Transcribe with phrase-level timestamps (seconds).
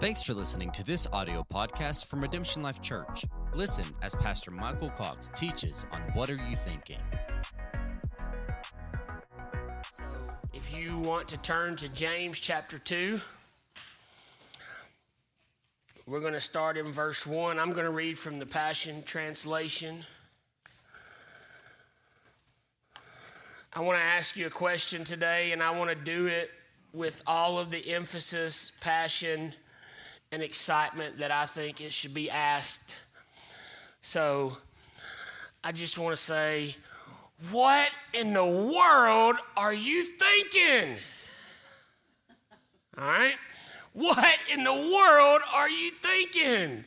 [0.00, 3.24] Thanks for listening to this audio podcast from Redemption Life Church.
[3.52, 7.00] Listen as Pastor Michael Cox teaches on What Are You Thinking?
[9.92, 10.04] So,
[10.52, 13.20] if you want to turn to James chapter 2,
[16.06, 17.58] we're going to start in verse 1.
[17.58, 20.04] I'm going to read from the Passion Translation.
[23.72, 26.52] I want to ask you a question today, and I want to do it
[26.92, 29.54] with all of the emphasis, passion,
[30.30, 32.96] and excitement that I think it should be asked.
[34.00, 34.56] So
[35.64, 36.76] I just want to say,
[37.50, 40.96] what in the world are you thinking?
[42.96, 43.34] All right?
[43.92, 46.84] What in the world are you thinking?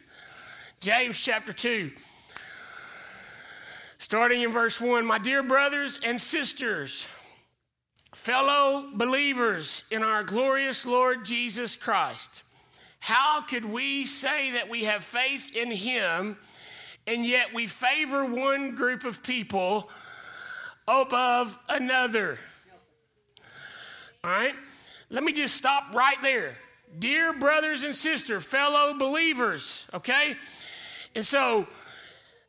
[0.79, 1.91] James chapter 2.
[3.98, 7.07] Starting in verse 1, my dear brothers and sisters,
[8.13, 12.43] fellow believers in our glorious Lord Jesus Christ,
[13.01, 16.37] how could we say that we have faith in Him
[17.07, 19.89] and yet we favor one group of people
[20.87, 22.37] above another?
[24.23, 24.53] All right?
[25.09, 26.53] Let me just stop right there.
[26.99, 30.35] Dear brothers and sisters, fellow believers, okay?
[31.15, 31.65] And so,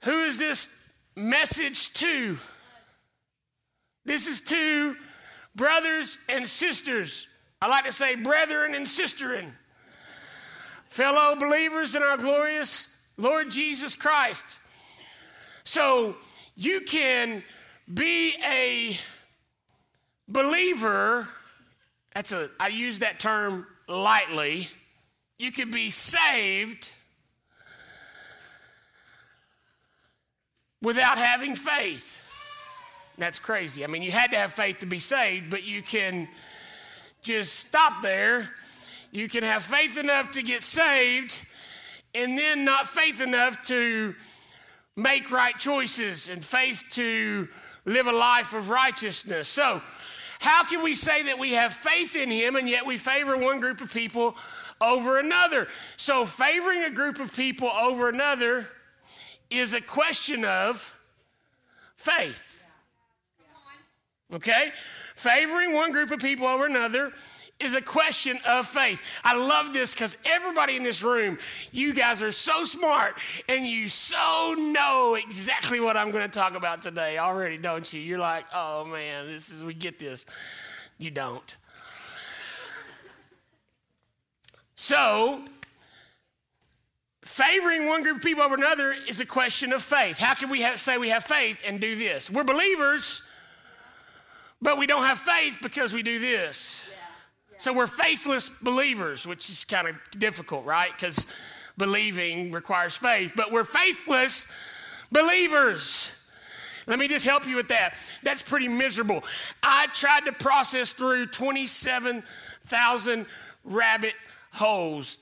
[0.04, 2.36] who is this message to?
[4.04, 4.96] This is to
[5.56, 7.26] brothers and sisters.
[7.62, 9.52] I like to say brethren and sisterin
[10.92, 14.58] fellow believers in our glorious Lord Jesus Christ.
[15.64, 16.16] So
[16.54, 17.42] you can
[17.92, 18.98] be a
[20.28, 21.28] believer.
[22.14, 24.68] That's a I use that term lightly.
[25.38, 26.92] You can be saved
[30.82, 32.22] without having faith.
[33.16, 33.82] That's crazy.
[33.82, 36.28] I mean, you had to have faith to be saved, but you can
[37.22, 38.50] just stop there
[39.12, 41.38] you can have faith enough to get saved
[42.14, 44.14] and then not faith enough to
[44.96, 47.46] make right choices and faith to
[47.84, 49.48] live a life of righteousness.
[49.48, 49.82] So,
[50.40, 53.60] how can we say that we have faith in Him and yet we favor one
[53.60, 54.34] group of people
[54.80, 55.68] over another?
[55.96, 58.68] So, favoring a group of people over another
[59.50, 60.94] is a question of
[61.96, 62.64] faith.
[64.32, 64.72] Okay?
[65.14, 67.12] Favoring one group of people over another
[67.62, 69.00] is a question of faith.
[69.24, 71.38] I love this because everybody in this room,
[71.70, 73.18] you guys are so smart
[73.48, 78.00] and you so know exactly what I'm going to talk about today already, don't you?
[78.00, 80.26] You're like, oh man, this is, we get this.
[80.98, 81.56] You don't.
[84.74, 85.44] So,
[87.24, 90.18] favoring one group of people over another is a question of faith.
[90.18, 92.28] How can we have, say we have faith and do this?
[92.28, 93.22] We're believers,
[94.60, 96.88] but we don't have faith because we do this.
[97.62, 100.90] So we're faithless believers, which is kind of difficult, right?
[100.90, 101.28] Because
[101.78, 104.52] believing requires faith, but we're faithless
[105.12, 106.10] believers.
[106.88, 107.94] Let me just help you with that.
[108.24, 109.22] That's pretty miserable.
[109.62, 113.26] I tried to process through 27,000
[113.62, 114.14] rabbit
[114.50, 115.18] holes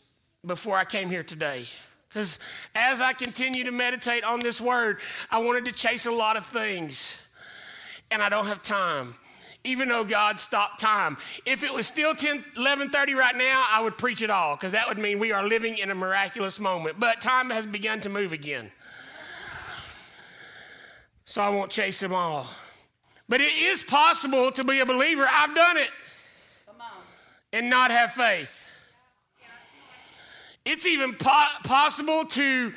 [0.46, 1.64] before I came here today.
[2.08, 2.38] Because
[2.74, 4.96] as I continue to meditate on this word,
[5.30, 7.20] I wanted to chase a lot of things,
[8.10, 9.16] and I don't have time
[9.64, 11.18] even though God stopped time.
[11.44, 14.88] If it was still 10, 11:30 right now, I would preach it all because that
[14.88, 16.98] would mean we are living in a miraculous moment.
[16.98, 18.72] But time has begun to move again.
[21.24, 22.48] So I won't chase them all.
[23.28, 25.26] But it is possible to be a believer.
[25.30, 25.90] I've done it.
[27.52, 28.68] And not have faith.
[30.64, 32.72] It's even po- possible to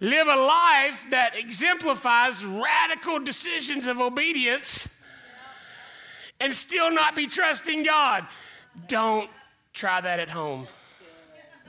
[0.00, 4.97] live a life that exemplifies radical decisions of obedience
[6.40, 8.26] and still not be trusting God.
[8.86, 9.30] Don't
[9.72, 10.66] try that at home.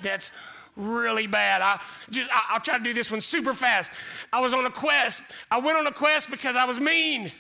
[0.02, 0.31] That's
[0.75, 1.62] really bad.
[1.62, 3.91] I just I, will try to do this one super fast.
[4.31, 5.24] I was on a quest.
[5.52, 7.31] I went on a quest because I was mean.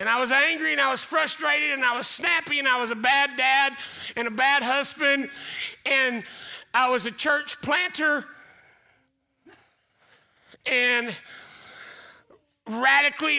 [0.00, 2.90] And I was angry and I was frustrated and I was snappy and I was
[2.90, 3.74] a bad dad
[4.16, 5.30] and a bad husband
[5.86, 6.24] and
[6.74, 8.24] I was a church planter
[10.66, 11.16] and
[12.66, 13.38] radically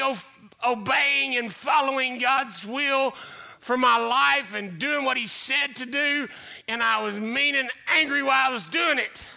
[0.66, 3.14] obeying and following God's will
[3.60, 6.28] for my life and doing what He said to do,
[6.68, 9.28] and I was mean and angry while I was doing it.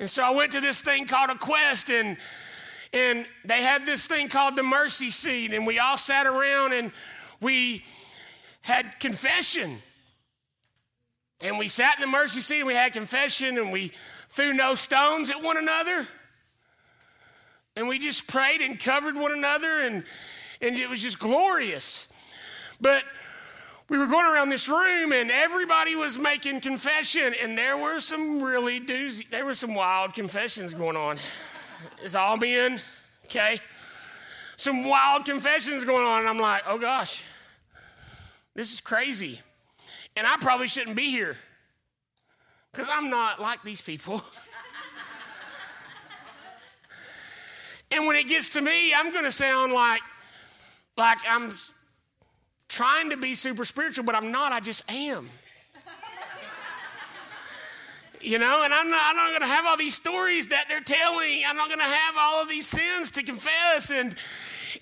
[0.00, 2.16] And so I went to this thing called a quest, and
[2.92, 6.90] and they had this thing called the mercy seat, and we all sat around and
[7.40, 7.84] we
[8.62, 9.78] had confession.
[11.40, 13.92] And we sat in the mercy seat and we had confession and we
[14.28, 16.08] threw no stones at one another.
[17.78, 20.02] And we just prayed and covered one another, and,
[20.60, 22.12] and it was just glorious.
[22.80, 23.04] But
[23.88, 28.42] we were going around this room and everybody was making confession, and there were some
[28.42, 31.18] really doozy, there were some wild confessions going on.
[32.02, 32.80] It's all men,
[33.26, 33.60] okay?
[34.56, 37.22] Some wild confessions going on, and I'm like, oh gosh,
[38.56, 39.40] this is crazy.
[40.16, 41.36] And I probably shouldn't be here
[42.72, 44.20] because I'm not like these people.
[47.90, 50.02] and when it gets to me, I'm going to sound like,
[50.96, 51.52] like I'm
[52.68, 54.52] trying to be super spiritual, but I'm not.
[54.52, 55.28] I just am.
[58.20, 60.80] you know, and I'm not, I'm not going to have all these stories that they're
[60.80, 61.42] telling.
[61.46, 63.90] I'm not going to have all of these sins to confess.
[63.90, 64.14] And,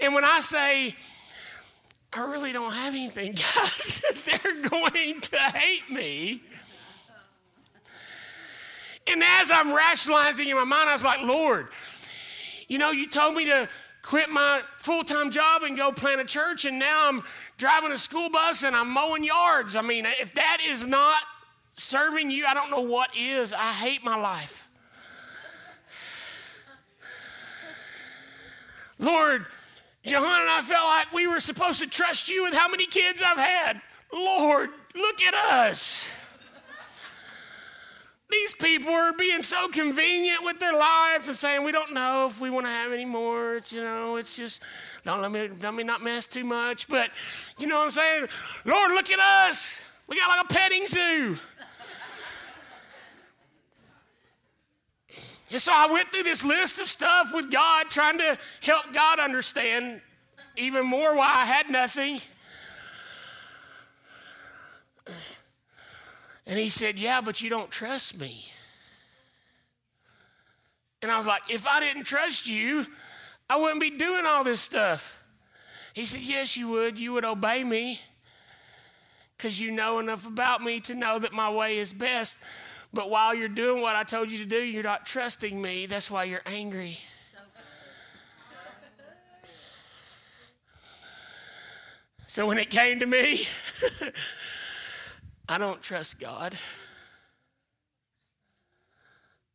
[0.01, 0.97] and when I say,
[2.13, 6.43] I really don't have anything, guys, they're going to hate me.
[9.09, 11.69] And as I'm rationalizing in my mind, I was like, Lord,
[12.69, 13.69] you know, you told me to
[14.03, 17.19] quit my full time job and go plant a church, and now I'm
[17.59, 19.77] driving a school bus and I'm mowing yards.
[19.77, 21.23] I mean, if that is not
[21.77, 23.53] serving you, I don't know what is.
[23.53, 24.69] I hate my life.
[28.99, 29.45] Lord,
[30.05, 33.23] Johanna and I felt like we were supposed to trust you with how many kids
[33.25, 33.81] I've had.
[34.13, 36.09] Lord, look at us.
[38.29, 42.41] These people are being so convenient with their life and saying, we don't know if
[42.41, 43.57] we want to have any more.
[43.57, 44.61] It's, you know, it's just,
[45.05, 46.89] don't let me, let me not mess too much.
[46.89, 47.11] But,
[47.57, 48.27] you know what I'm saying?
[48.65, 49.85] Lord, look at us.
[50.09, 51.39] We got like a petting zoo.
[55.53, 59.21] and so I went through this list of stuff with God, trying to help God
[59.21, 60.01] understand
[60.57, 62.21] even more why I had nothing.
[66.47, 68.47] And he said, Yeah, but you don't trust me.
[71.03, 72.87] And I was like, If I didn't trust you,
[73.49, 75.19] I wouldn't be doing all this stuff.
[75.93, 76.99] He said, Yes, you would.
[76.99, 78.01] You would obey me
[79.37, 82.39] because you know enough about me to know that my way is best.
[82.93, 85.87] But while you're doing what I told you to do, you're not trusting me.
[85.87, 86.99] That's why you're angry.
[92.27, 93.47] So when it came to me,
[95.49, 96.57] I don't trust God.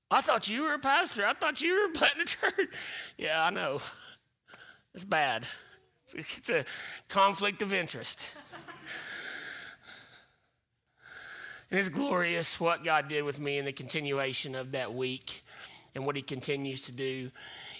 [0.09, 1.25] I thought you were a pastor.
[1.25, 2.69] I thought you were planting a church.
[3.17, 3.81] Yeah, I know.
[4.93, 5.45] It's bad.
[6.13, 6.65] It's a
[7.07, 8.33] conflict of interest.
[11.69, 15.43] it's glorious what God did with me in the continuation of that week
[15.95, 17.31] and what He continues to do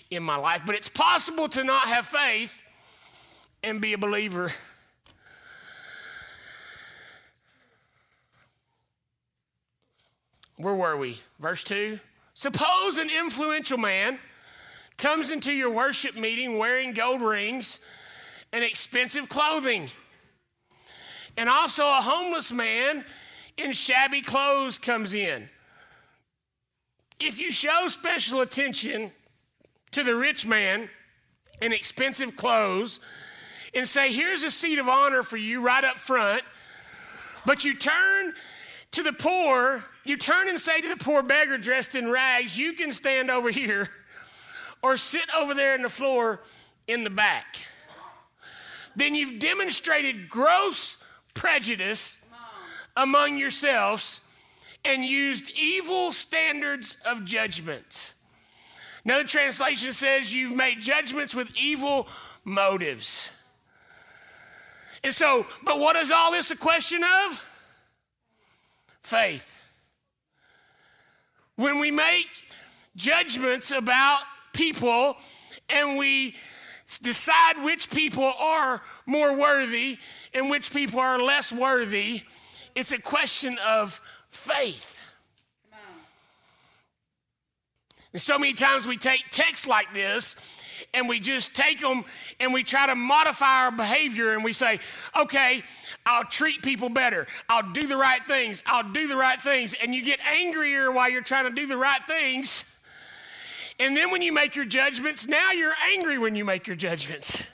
[0.09, 0.61] in my life.
[0.65, 2.63] But it's possible to not have faith
[3.61, 4.51] and be a believer.
[10.61, 11.19] Where were we?
[11.39, 11.99] Verse 2.
[12.33, 14.19] Suppose an influential man
[14.97, 17.79] comes into your worship meeting wearing gold rings
[18.53, 19.89] and expensive clothing,
[21.35, 23.05] and also a homeless man
[23.57, 25.49] in shabby clothes comes in.
[27.19, 29.11] If you show special attention
[29.91, 30.89] to the rich man
[31.61, 32.99] in expensive clothes
[33.73, 36.43] and say, Here's a seat of honor for you right up front,
[37.45, 38.33] but you turn
[38.91, 42.73] to the poor, you turn and say to the poor beggar dressed in rags, You
[42.73, 43.89] can stand over here
[44.81, 46.41] or sit over there in the floor
[46.87, 47.65] in the back.
[48.95, 51.03] Then you've demonstrated gross
[51.33, 52.17] prejudice
[52.97, 54.21] among yourselves
[54.83, 58.13] and used evil standards of judgment.
[59.05, 62.07] Another translation says you've made judgments with evil
[62.43, 63.29] motives.
[65.03, 67.41] And so, but what is all this a question of?
[69.11, 69.60] faith.
[71.61, 72.25] When we make
[72.95, 75.15] judgments about people
[75.69, 76.33] and we
[77.03, 79.99] decide which people are more worthy
[80.33, 82.23] and which people are less worthy,
[82.73, 84.01] it's a question of
[84.31, 84.99] faith.
[88.11, 90.35] And so many times we take texts like this
[90.93, 92.05] and we just take them
[92.39, 94.79] and we try to modify our behavior and we say,
[95.19, 95.63] okay,
[96.05, 97.27] I'll treat people better.
[97.49, 98.63] I'll do the right things.
[98.65, 99.75] I'll do the right things.
[99.81, 102.83] And you get angrier while you're trying to do the right things.
[103.79, 107.51] And then when you make your judgments, now you're angry when you make your judgments.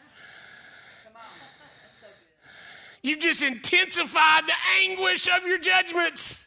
[3.02, 6.47] You've just intensified the anguish of your judgments.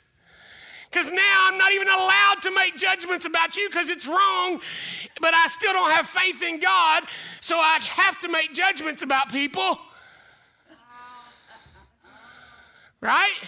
[0.90, 4.60] Because now I'm not even allowed to make judgments about you because it's wrong,
[5.20, 7.04] but I still don't have faith in God,
[7.40, 9.78] so I have to make judgments about people.
[13.00, 13.38] Right?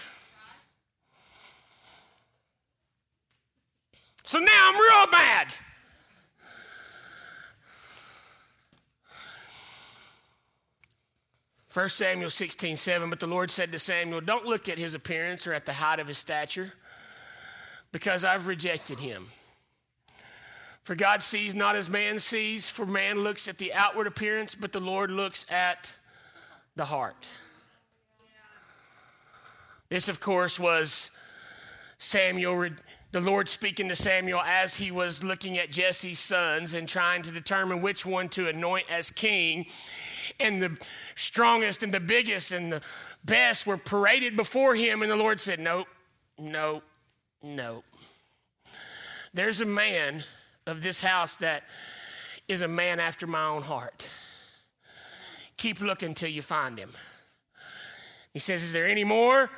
[4.25, 5.52] So now I'm real mad.
[11.72, 13.11] 1 Samuel 16, 7.
[13.11, 16.00] But the Lord said to Samuel, Don't look at his appearance or at the height
[16.00, 16.72] of his stature,
[17.92, 19.28] because I've rejected him.
[20.82, 24.72] For God sees not as man sees, for man looks at the outward appearance, but
[24.72, 25.94] the Lord looks at
[26.75, 27.30] the heart.
[29.88, 31.12] This, of course, was
[31.99, 32.70] Samuel,
[33.12, 37.30] the Lord speaking to Samuel as he was looking at Jesse's sons and trying to
[37.30, 39.66] determine which one to anoint as king.
[40.40, 40.78] And the
[41.14, 42.80] strongest and the biggest and the
[43.22, 45.02] best were paraded before him.
[45.02, 45.88] And the Lord said, Nope,
[46.38, 46.82] nope,
[47.42, 47.84] nope.
[49.34, 50.25] There's a man
[50.66, 51.64] of this house that
[52.49, 54.08] is a man after my own heart.
[55.56, 56.90] Keep looking till you find him.
[58.32, 59.50] He says, Is there any more?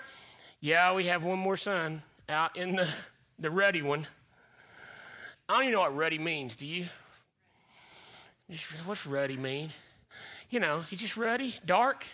[0.61, 2.89] Yeah, we have one more son out in the,
[3.39, 4.07] the ruddy one.
[5.49, 6.87] I don't even know what ruddy means, do you?
[8.85, 9.71] What's ruddy mean?
[10.51, 12.07] You know, he's just ruddy, dark,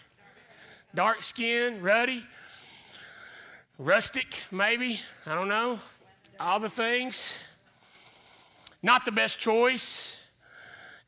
[0.94, 2.24] dark skin, ruddy,
[3.80, 5.00] rustic, maybe.
[5.26, 5.80] I don't know.
[6.38, 7.40] All the things.
[8.82, 10.20] Not the best choice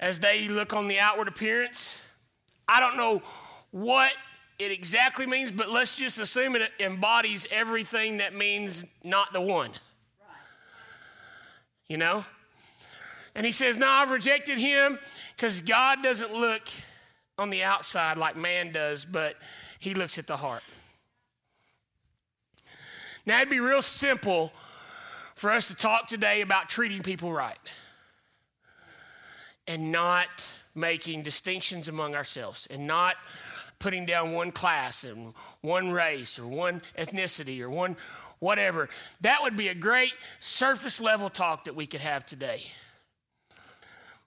[0.01, 2.03] as they look on the outward appearance.
[2.67, 3.23] I don't know
[3.71, 4.13] what
[4.59, 9.71] it exactly means, but let's just assume it embodies everything that means not the one.
[11.89, 12.25] You know?
[13.35, 14.99] And he says, No, I've rejected him
[15.37, 16.69] because God doesn't look
[17.39, 19.37] on the outside like man does, but
[19.79, 20.63] he looks at the heart.
[23.25, 24.53] Now, it'd be real simple
[25.35, 27.59] for us to talk today about treating people right
[29.69, 33.17] and not making distinctions among ourselves and not
[33.79, 37.97] putting down one class and one race or one ethnicity or one
[38.41, 38.89] whatever.
[39.21, 42.63] That would be a great surface level talk that we could have today.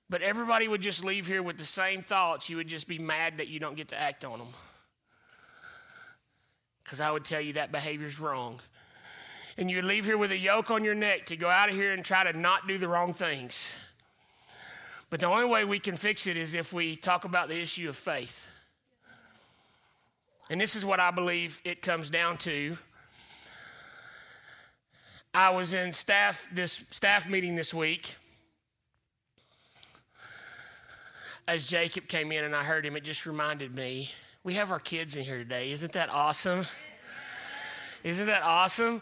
[0.10, 2.50] But everybody would just leave here with the same thoughts.
[2.50, 4.48] You would just be mad that you don't get to act on them.
[6.84, 8.62] Because I would tell you that behavior is wrong
[9.58, 11.94] and you leave here with a yoke on your neck to go out of here
[11.94, 13.74] and try to not do the wrong things.
[15.10, 17.88] But the only way we can fix it is if we talk about the issue
[17.88, 18.48] of faith.
[20.50, 22.78] And this is what I believe it comes down to.
[25.34, 28.16] I was in staff this staff meeting this week.
[31.48, 34.12] As Jacob came in and I heard him, it just reminded me
[34.44, 35.72] we have our kids in here today.
[35.72, 36.66] Isn't that awesome?
[38.04, 39.02] Isn't that awesome?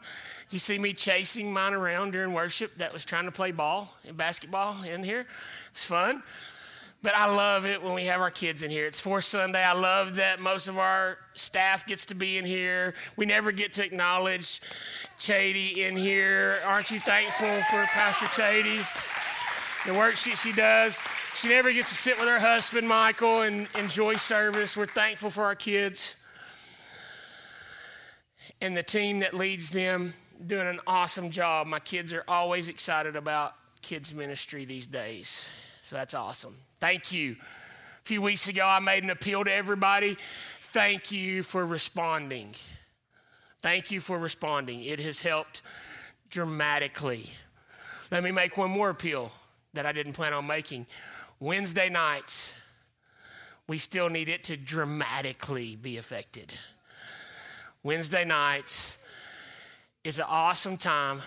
[0.49, 4.15] You see me chasing mine around during worship that was trying to play ball and
[4.15, 5.25] basketball in here.
[5.71, 6.23] It's fun.
[7.01, 8.85] But I love it when we have our kids in here.
[8.85, 9.61] It's Fourth Sunday.
[9.61, 12.93] I love that most of our staff gets to be in here.
[13.17, 14.61] We never get to acknowledge
[15.19, 16.59] Chady in here.
[16.65, 18.85] Aren't you thankful for Pastor Chady?
[19.85, 21.01] The work she, she does.
[21.35, 24.77] She never gets to sit with her husband, Michael, and enjoy service.
[24.77, 26.15] We're thankful for our kids
[28.61, 30.13] and the team that leads them
[30.45, 31.67] doing an awesome job.
[31.67, 35.47] My kids are always excited about kids' ministry these days.
[35.81, 36.55] So that's awesome.
[36.79, 37.35] Thank you.
[37.41, 40.17] A few weeks ago, I made an appeal to everybody.
[40.61, 42.55] Thank you for responding.
[43.61, 44.83] Thank you for responding.
[44.83, 45.61] It has helped
[46.29, 47.29] dramatically.
[48.11, 49.31] Let me make one more appeal
[49.73, 50.85] that I didn't plan on making.
[51.39, 52.55] Wednesday nights,
[53.67, 56.53] we still need it to dramatically be affected.
[57.83, 58.97] Wednesday nights,
[60.03, 61.21] is an awesome time.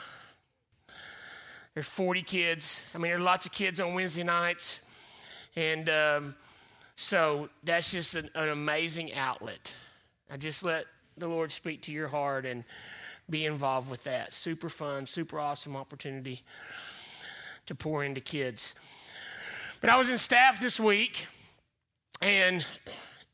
[1.73, 2.83] There's 40 kids.
[2.95, 4.85] I mean, there are lots of kids on Wednesday nights.
[5.57, 6.35] And um,
[6.95, 9.75] so that's just an, an amazing outlet.
[10.31, 10.85] I just let
[11.17, 12.65] the Lord speak to your heart and
[13.31, 14.35] be involved with that.
[14.35, 16.43] Super fun, super awesome opportunity
[17.65, 18.75] to pour into kids.
[19.81, 21.27] But I was in staff this week,
[22.21, 22.65] and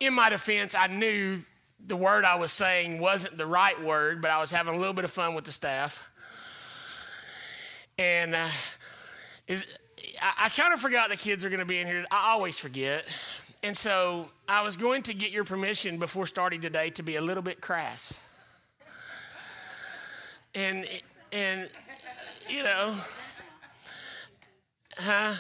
[0.01, 1.39] in my defense, I knew
[1.87, 4.95] the word I was saying wasn't the right word, but I was having a little
[4.95, 6.03] bit of fun with the staff.
[7.99, 8.49] And uh,
[9.49, 9.67] is,
[10.21, 12.05] I, I kind of forgot the kids are going to be in here.
[12.11, 13.05] I always forget.
[13.63, 17.21] And so I was going to get your permission before starting today to be a
[17.21, 18.27] little bit crass.
[20.55, 20.87] And,
[21.33, 21.69] and
[22.49, 22.95] you know,
[24.99, 25.35] huh?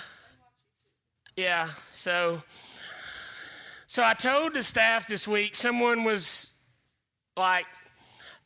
[1.37, 2.42] Yeah, so
[3.92, 6.50] so I told the staff this week, someone was
[7.37, 7.66] like,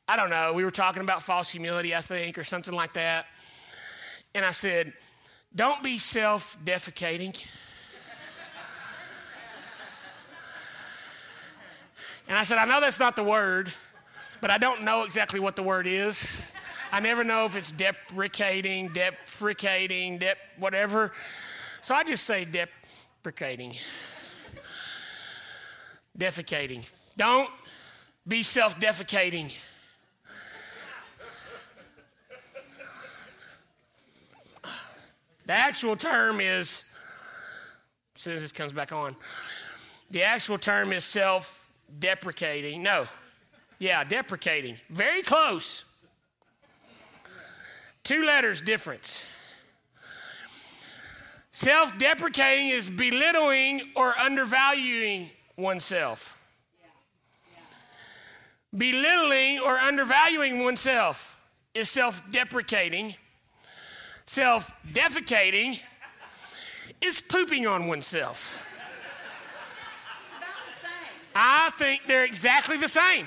[0.09, 3.27] I don't know, we were talking about false humility, I think, or something like that.
[4.35, 4.93] And I said,
[5.55, 7.41] don't be self defecating.
[12.27, 13.73] and I said, I know that's not the word,
[14.41, 16.51] but I don't know exactly what the word is.
[16.91, 21.13] I never know if it's deprecating, deprecating, dep whatever.
[21.83, 23.77] So I just say deprecating
[26.19, 26.85] defecating.
[27.17, 27.51] Don't
[28.27, 29.55] be self defecating.
[35.47, 36.85] The actual term is,
[38.17, 39.15] as soon as this comes back on,
[40.11, 41.69] the actual term is self
[41.99, 42.83] deprecating.
[42.83, 43.07] No,
[43.79, 44.77] yeah, deprecating.
[44.91, 45.85] Very close.
[48.03, 49.27] Two letters difference.
[51.51, 56.37] Self deprecating is belittling or undervaluing oneself.
[58.77, 61.37] Belittling or undervaluing oneself
[61.75, 63.15] is self deprecating.
[64.27, 65.81] Self defecating
[67.01, 68.63] is pooping on oneself.
[71.35, 73.27] I think they're exactly the same.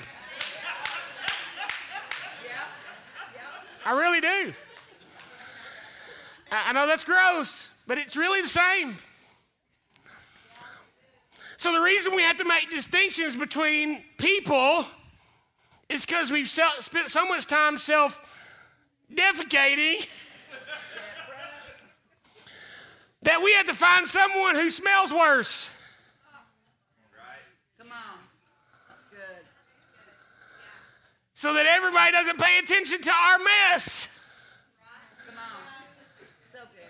[3.86, 4.52] I really do.
[6.52, 8.96] I know that's gross, but it's really the same.
[11.60, 14.86] So, the reason we have to make distinctions between people
[15.90, 18.18] is because we've spent so much time self
[19.12, 20.06] defecating
[23.20, 25.68] that we have to find someone who smells worse.
[27.76, 28.18] Come on.
[28.88, 29.44] That's good.
[31.34, 34.18] So that everybody doesn't pay attention to our mess.
[35.26, 35.60] Come on.
[36.38, 36.88] So good.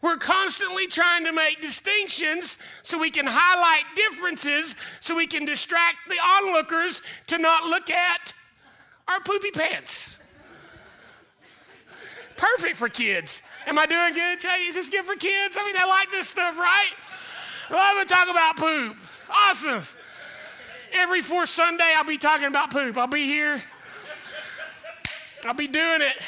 [0.00, 5.96] We're constantly trying to make distinctions so we can highlight differences so we can distract
[6.08, 8.32] the onlookers to not look at
[9.08, 10.20] our poopy pants.
[12.36, 13.42] Perfect for kids.
[13.66, 14.38] Am I doing good?
[14.60, 15.56] Is this good for kids?
[15.58, 16.92] I mean, they like this stuff, right?
[17.70, 18.96] Love to talk about poop.
[19.28, 19.82] Awesome.
[20.92, 22.96] Every fourth Sunday, I'll be talking about poop.
[22.96, 23.62] I'll be here.
[25.44, 26.22] I'll be doing it.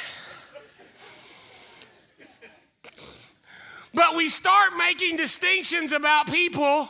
[3.93, 6.89] But we start making distinctions about people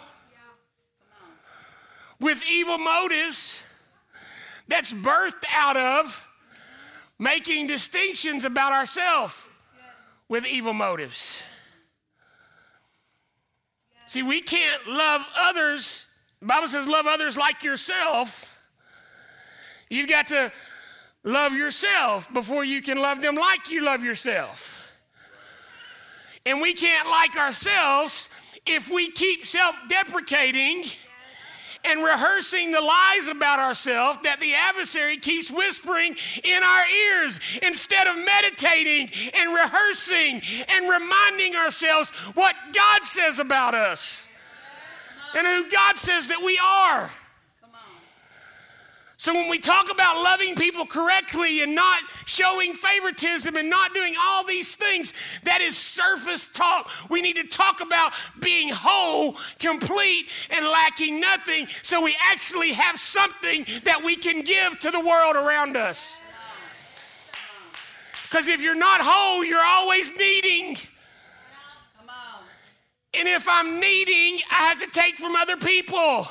[2.20, 3.62] with evil motives
[4.68, 6.26] that's birthed out of
[7.18, 9.34] making distinctions about ourselves
[10.28, 11.42] with evil motives.
[14.06, 16.06] See, we can't love others.
[16.40, 18.56] The Bible says, love others like yourself.
[19.88, 20.52] You've got to
[21.24, 24.79] love yourself before you can love them like you love yourself.
[26.50, 28.28] And we can't like ourselves
[28.66, 30.82] if we keep self deprecating
[31.84, 38.08] and rehearsing the lies about ourselves that the adversary keeps whispering in our ears instead
[38.08, 44.28] of meditating and rehearsing and reminding ourselves what God says about us
[45.36, 47.12] and who God says that we are.
[49.20, 54.14] So, when we talk about loving people correctly and not showing favoritism and not doing
[54.18, 56.88] all these things, that is surface talk.
[57.10, 62.98] We need to talk about being whole, complete, and lacking nothing so we actually have
[62.98, 66.16] something that we can give to the world around us.
[68.22, 70.78] Because if you're not whole, you're always needing.
[73.12, 76.26] And if I'm needing, I have to take from other people.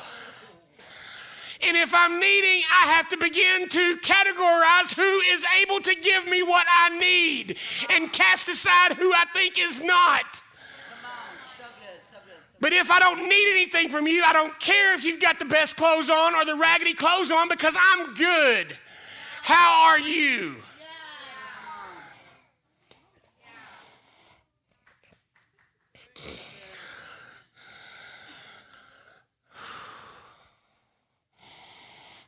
[1.62, 6.26] And if I'm needing, I have to begin to categorize who is able to give
[6.26, 7.58] me what I need
[7.90, 10.42] and cast aside who I think is not.
[12.60, 15.46] But if I don't need anything from you, I don't care if you've got the
[15.46, 18.78] best clothes on or the raggedy clothes on because I'm good.
[19.42, 20.56] How are you?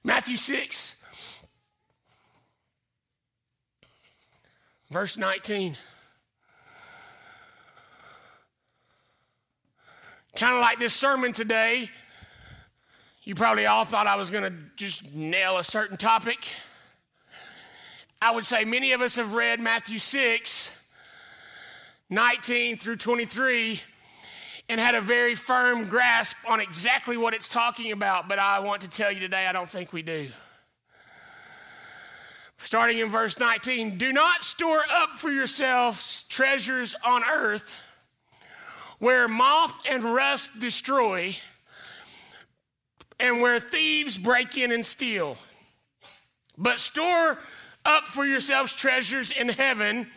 [0.04, 1.00] Matthew 6,
[4.90, 5.76] verse 19.
[10.34, 11.88] Kind of like this sermon today,
[13.22, 16.48] you probably all thought I was going to just nail a certain topic.
[18.20, 20.84] I would say many of us have read Matthew 6,
[22.10, 23.80] 19 through 23
[24.68, 28.82] and had a very firm grasp on exactly what it's talking about, but I want
[28.82, 30.28] to tell you today, I don't think we do.
[32.58, 37.74] Starting in verse 19 Do not store up for yourselves treasures on earth
[38.98, 41.36] where moth and rust destroy
[43.18, 45.36] and where thieves break in and steal.
[46.56, 47.38] But store
[47.84, 50.08] up for yourselves treasures in heaven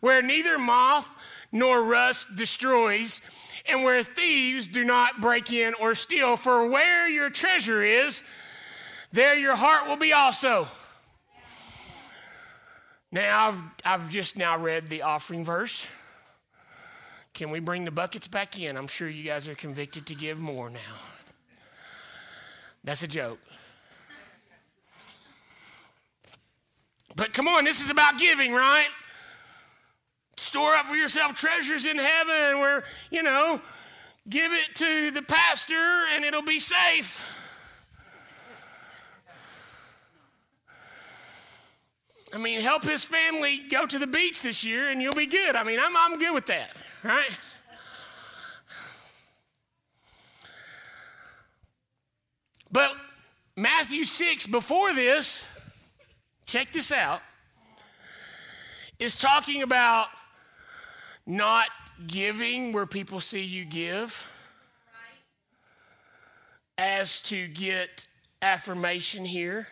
[0.00, 1.08] where neither moth
[1.50, 3.22] nor rust destroys
[3.66, 6.36] and where thieves do not break in or steal.
[6.36, 8.24] For where your treasure is,
[9.12, 10.68] there your heart will be also.
[13.10, 15.86] Now, I've, I've just now read the offering verse.
[17.34, 18.76] Can we bring the buckets back in?
[18.76, 20.78] I'm sure you guys are convicted to give more now.
[22.84, 23.38] That's a joke.
[27.14, 28.88] But come on, this is about giving, right?
[30.42, 33.60] Store up for yourself treasures in heaven where, you know,
[34.28, 37.24] give it to the pastor and it'll be safe.
[42.34, 45.54] I mean, help his family go to the beach this year and you'll be good.
[45.54, 47.38] I mean, I'm, I'm good with that, right?
[52.72, 52.90] But
[53.54, 55.44] Matthew 6, before this,
[56.46, 57.20] check this out,
[58.98, 60.08] is talking about
[61.26, 61.66] not
[62.06, 64.26] giving where people see you give,
[66.78, 68.06] as to get
[68.40, 69.68] affirmation here.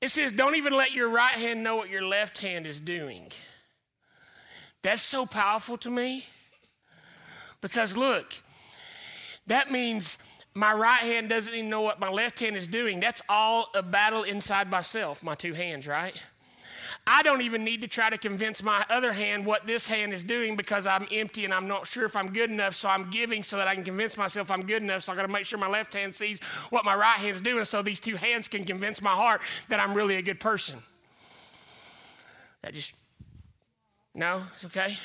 [0.00, 3.26] It says, don't even let your right hand know what your left hand is doing.
[4.82, 6.24] That's so powerful to me
[7.60, 8.34] because look,
[9.46, 10.18] that means
[10.54, 13.00] my right hand doesn't even know what my left hand is doing.
[13.00, 16.14] That's all a battle inside myself, my two hands, right?
[17.10, 20.22] I don't even need to try to convince my other hand what this hand is
[20.22, 22.74] doing because I'm empty and I'm not sure if I'm good enough.
[22.74, 25.04] So I'm giving so that I can convince myself I'm good enough.
[25.04, 27.64] So I got to make sure my left hand sees what my right hand's doing
[27.64, 30.80] so these two hands can convince my heart that I'm really a good person.
[32.60, 32.94] That just,
[34.14, 34.98] no, it's okay.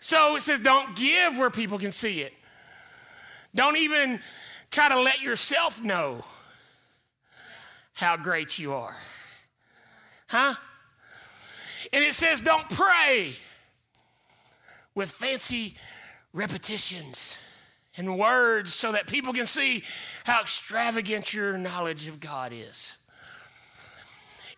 [0.00, 2.32] So it says, don't give where people can see it.
[3.54, 4.18] Don't even
[4.72, 6.24] try to let yourself know
[7.92, 8.96] how great you are.
[10.34, 10.56] Huh?
[11.92, 13.36] And it says, don't pray
[14.92, 15.76] with fancy
[16.32, 17.38] repetitions
[17.96, 19.84] and words so that people can see
[20.24, 22.98] how extravagant your knowledge of God is.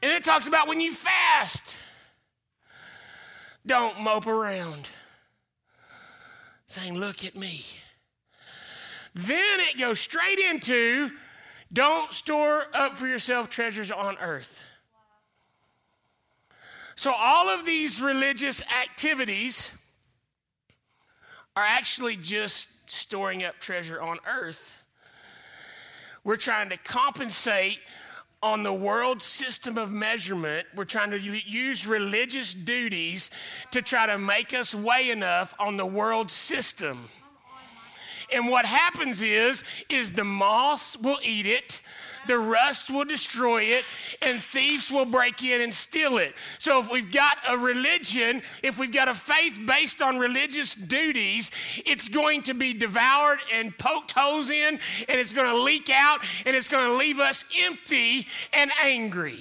[0.02, 1.76] And it talks about when you fast,
[3.66, 4.88] don't mope around
[6.64, 7.66] saying, Look at me.
[9.14, 11.10] Then it goes straight into
[11.70, 14.62] don't store up for yourself treasures on earth.
[16.96, 19.70] So, all of these religious activities
[21.54, 24.82] are actually just storing up treasure on earth.
[26.24, 27.78] We're trying to compensate
[28.42, 30.66] on the world system of measurement.
[30.74, 33.30] We're trying to use religious duties
[33.72, 37.08] to try to make us weigh enough on the world system.
[38.32, 41.82] And what happens is is the moss will eat it
[42.26, 43.84] the rust will destroy it,
[44.22, 46.34] and thieves will break in and steal it.
[46.58, 51.50] So, if we've got a religion, if we've got a faith based on religious duties,
[51.84, 56.20] it's going to be devoured and poked holes in, and it's going to leak out,
[56.44, 59.38] and it's going to leave us empty and angry.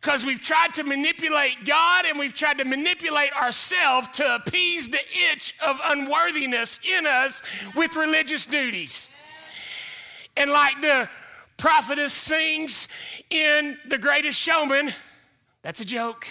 [0.00, 5.00] Because we've tried to manipulate God and we've tried to manipulate ourselves to appease the
[5.32, 7.42] itch of unworthiness in us
[7.76, 9.10] with religious duties.
[10.36, 11.08] And like the
[11.58, 12.88] prophetess sings
[13.28, 14.92] in The Greatest Showman,
[15.62, 16.28] that's a joke.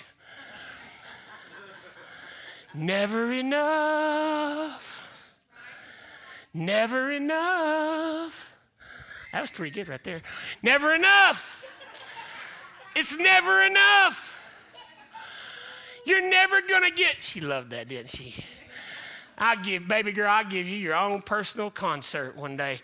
[2.73, 4.95] Never enough.
[6.53, 8.51] Never enough.
[9.31, 10.23] That was pretty good right there.
[10.63, 11.58] Never enough.
[12.95, 14.35] It's never enough.
[16.05, 18.43] You're never going to get, she loved that, didn't she?
[19.37, 22.79] I'll give, baby girl, I'll give you your own personal concert one day.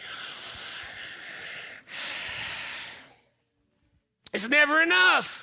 [4.33, 5.41] It's never enough.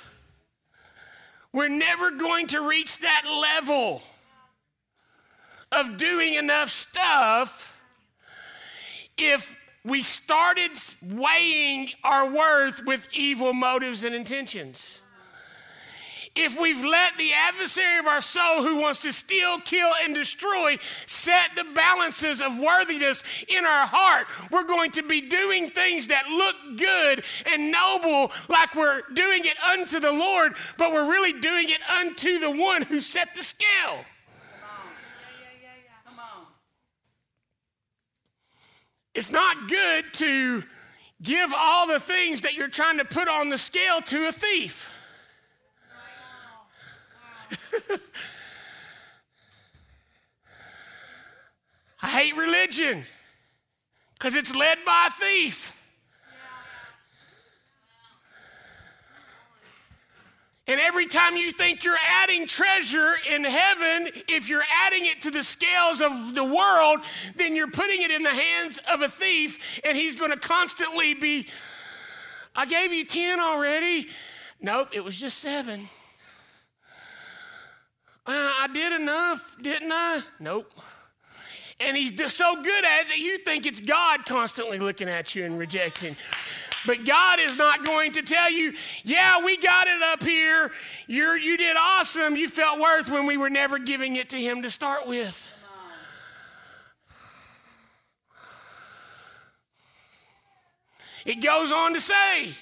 [1.52, 4.02] We're never going to reach that level
[5.70, 7.84] of doing enough stuff
[9.16, 15.02] if we started weighing our worth with evil motives and intentions.
[16.34, 20.78] If we've let the adversary of our soul, who wants to steal, kill, and destroy,
[21.04, 26.28] set the balances of worthiness in our heart, we're going to be doing things that
[26.28, 31.68] look good and noble, like we're doing it unto the Lord, but we're really doing
[31.68, 34.06] it unto the one who set the scale.
[39.14, 40.64] It's not good to
[41.22, 44.90] give all the things that you're trying to put on the scale to a thief.
[52.02, 53.04] I hate religion
[54.14, 55.71] because it's led by a thief.
[60.68, 65.30] And every time you think you're adding treasure in heaven, if you're adding it to
[65.30, 67.00] the scales of the world,
[67.34, 71.14] then you're putting it in the hands of a thief, and he's going to constantly
[71.14, 71.48] be,
[72.54, 74.06] I gave you 10 already.
[74.60, 75.88] Nope, it was just seven.
[78.24, 80.22] Uh, I did enough, didn't I?
[80.38, 80.72] Nope.
[81.80, 85.44] And he's so good at it that you think it's God constantly looking at you
[85.44, 86.16] and rejecting.
[86.86, 90.72] But God is not going to tell you, yeah, we got it up here.
[91.06, 92.36] You're, you did awesome.
[92.36, 95.48] You felt worth when we were never giving it to Him to start with.
[101.24, 102.52] It goes on to say,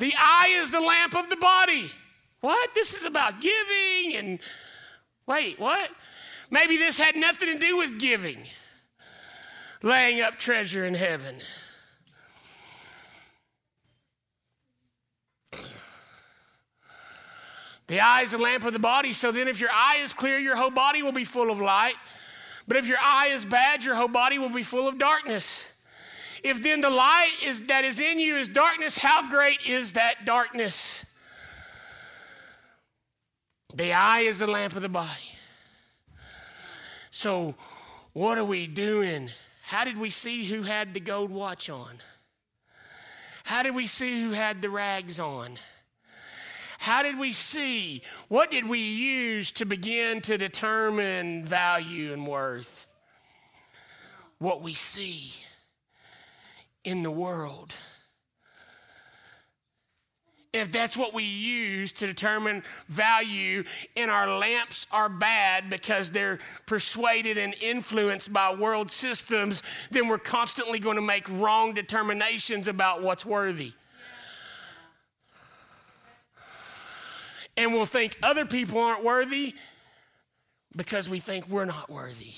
[0.00, 1.90] the eye is the lamp of the body.
[2.40, 2.74] What?
[2.74, 4.38] This is about giving and
[5.26, 5.90] wait, what?
[6.50, 8.38] Maybe this had nothing to do with giving,
[9.82, 11.36] laying up treasure in heaven.
[17.86, 19.12] The eye is the lamp of the body.
[19.12, 21.94] So then, if your eye is clear, your whole body will be full of light.
[22.66, 25.70] But if your eye is bad, your whole body will be full of darkness.
[26.42, 30.24] If then the light is, that is in you is darkness, how great is that
[30.24, 31.16] darkness?
[33.74, 35.36] The eye is the lamp of the body.
[37.10, 37.54] So,
[38.12, 39.30] what are we doing?
[39.62, 41.96] How did we see who had the gold watch on?
[43.44, 45.56] How did we see who had the rags on?
[46.86, 48.00] How did we see?
[48.28, 52.86] What did we use to begin to determine value and worth?
[54.38, 55.32] What we see
[56.84, 57.74] in the world.
[60.52, 63.64] If that's what we use to determine value,
[63.96, 70.18] and our lamps are bad because they're persuaded and influenced by world systems, then we're
[70.18, 73.72] constantly going to make wrong determinations about what's worthy.
[77.56, 79.54] And we'll think other people aren't worthy
[80.74, 82.34] because we think we're not worthy.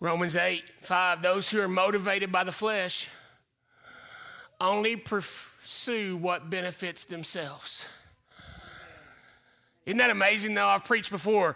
[0.00, 3.06] Romans 8, 5, those who are motivated by the flesh
[4.58, 7.86] only pursue what benefits themselves.
[9.84, 10.68] Isn't that amazing, though?
[10.68, 11.54] I've preached before.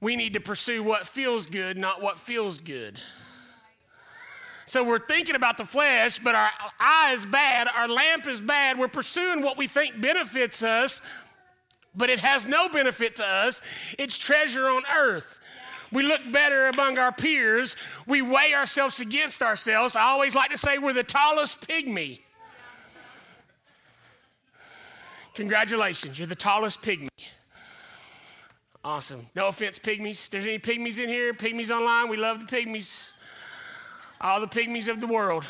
[0.00, 3.00] We need to pursue what feels good, not what feels good.
[4.66, 6.50] So we're thinking about the flesh, but our
[6.80, 8.78] eye is bad, our lamp is bad.
[8.78, 11.02] We're pursuing what we think benefits us,
[11.94, 13.62] but it has no benefit to us.
[13.96, 15.38] It's treasure on earth.
[15.92, 17.76] We look better among our peers.
[18.08, 19.94] We weigh ourselves against ourselves.
[19.94, 22.20] I always like to say we're the tallest pygmy.
[25.34, 27.08] Congratulations, you're the tallest pygmy.
[28.82, 29.26] Awesome.
[29.36, 30.28] No offense, pygmies.
[30.28, 33.10] there's any pygmies in here, pygmies online, we love the pygmies.
[34.20, 35.46] All the pygmies of the world.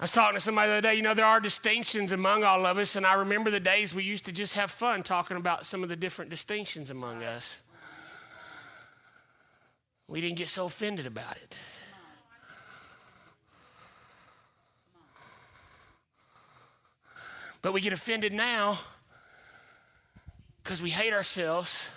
[0.00, 2.64] I was talking to somebody the other day, you know, there are distinctions among all
[2.64, 5.66] of us, and I remember the days we used to just have fun talking about
[5.66, 7.60] some of the different distinctions among us.
[10.08, 11.58] We didn't get so offended about it.
[17.60, 18.80] But we get offended now
[20.64, 21.90] because we hate ourselves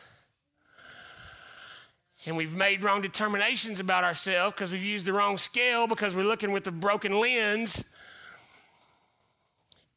[2.25, 6.23] and we've made wrong determinations about ourselves because we've used the wrong scale because we're
[6.23, 7.95] looking with a broken lens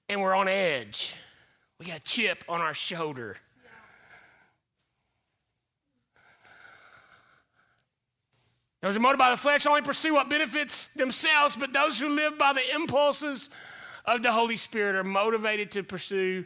[0.08, 1.14] and we're on edge.
[1.78, 3.36] We got a chip on our shoulder.
[8.82, 12.38] Those who motivated by the flesh only pursue what benefits themselves, but those who live
[12.38, 13.50] by the impulses
[14.04, 16.44] of the Holy Spirit are motivated to pursue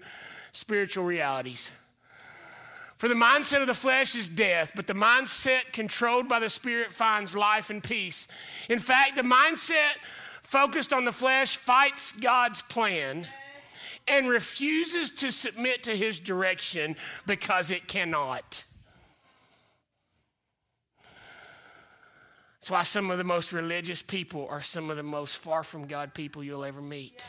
[0.52, 1.70] spiritual realities.
[3.00, 6.92] For the mindset of the flesh is death, but the mindset controlled by the Spirit
[6.92, 8.28] finds life and peace.
[8.68, 9.96] In fact, the mindset
[10.42, 13.26] focused on the flesh fights God's plan
[14.06, 16.94] and refuses to submit to his direction
[17.26, 18.66] because it cannot.
[22.60, 25.86] That's why some of the most religious people are some of the most far from
[25.86, 27.26] God people you'll ever meet.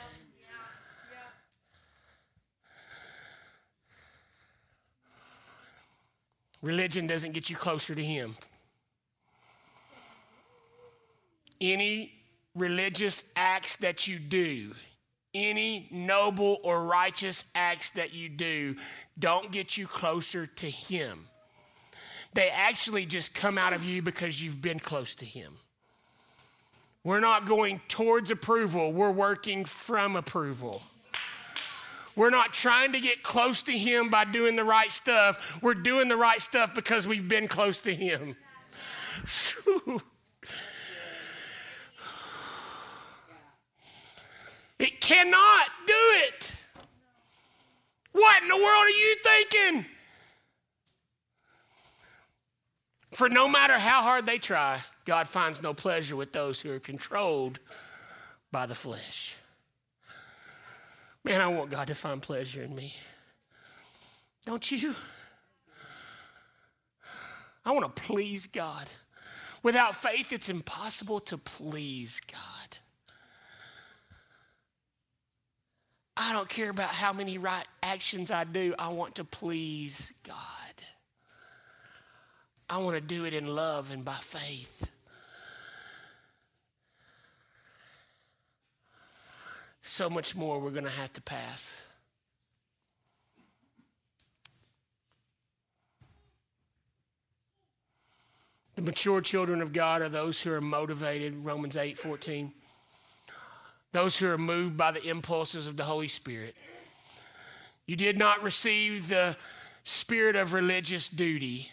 [6.62, 8.38] Religion doesn't get you closer to Him.
[11.60, 12.13] Any
[12.56, 14.74] religious acts that you do,
[15.34, 18.76] any noble or righteous acts that you do,
[19.17, 21.28] don't get you closer to Him.
[22.34, 25.58] They actually just come out of you because you've been close to Him.
[27.04, 30.84] We're not going towards approval, we're working from approval.
[32.15, 35.38] We're not trying to get close to Him by doing the right stuff.
[35.62, 38.36] We're doing the right stuff because we've been close to Him.
[44.80, 45.93] It cannot do
[46.26, 46.56] it.
[48.13, 49.86] What in the world are you thinking?
[53.13, 56.80] For no matter how hard they try, God finds no pleasure with those who are
[56.80, 57.60] controlled
[58.52, 59.36] by the flesh.
[61.24, 62.96] Man, I want God to find pleasure in me.
[64.46, 64.96] Don't you?
[67.64, 68.88] I want to please God.
[69.64, 72.78] Without faith, it's impossible to please God.
[76.18, 78.74] I don't care about how many right actions I do.
[78.78, 80.36] I want to please God.
[82.70, 84.91] I want to do it in love and by faith.
[89.82, 91.82] So much more we're going to have to pass.
[98.76, 102.52] The mature children of God are those who are motivated, Romans 8 14.
[103.91, 106.56] Those who are moved by the impulses of the Holy Spirit.
[107.86, 109.36] You did not receive the
[109.84, 111.70] spirit of religious duty,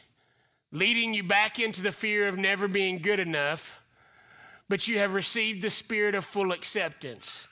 [0.73, 3.81] leading you back into the fear of never being good enough,
[4.69, 7.47] but you have received the spirit of full acceptance,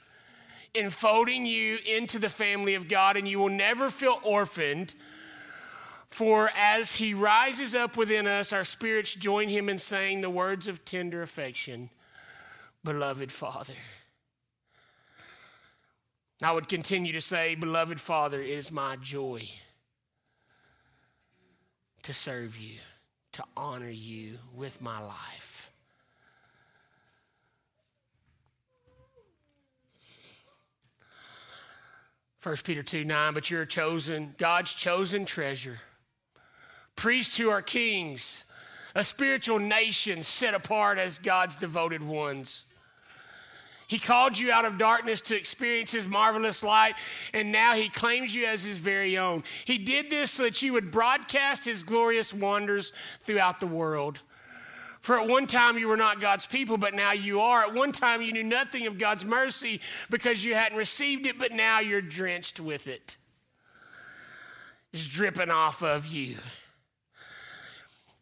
[0.77, 4.95] enfolding you into the family of God, and you will never feel orphaned
[6.09, 10.69] for as he rises up within us, our spirits join him in saying the words
[10.69, 11.91] of tender affection
[12.85, 13.75] Beloved Father.
[16.43, 19.43] I would continue to say, Beloved Father, it is my joy
[22.03, 22.79] to serve you,
[23.33, 25.56] to honor you with my life.
[32.47, 35.81] First Peter 2 9, but you're chosen, God's chosen treasure
[36.95, 38.45] priests who are kings,
[38.95, 42.65] a spiritual nation set apart as God's devoted ones.
[43.89, 46.95] He called you out of darkness to experience His marvelous light,
[47.35, 49.43] and now He claims you as His very own.
[49.65, 54.21] He did this so that you would broadcast His glorious wonders throughout the world.
[55.07, 57.63] For at one time you were not God's people, but now you are.
[57.63, 61.53] At one time you knew nothing of God's mercy because you hadn't received it, but
[61.53, 63.17] now you're drenched with it.
[64.93, 66.39] It's dripping off of you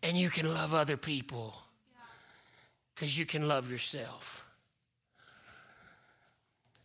[0.03, 1.55] and you can love other people
[2.95, 4.45] because you can love yourself.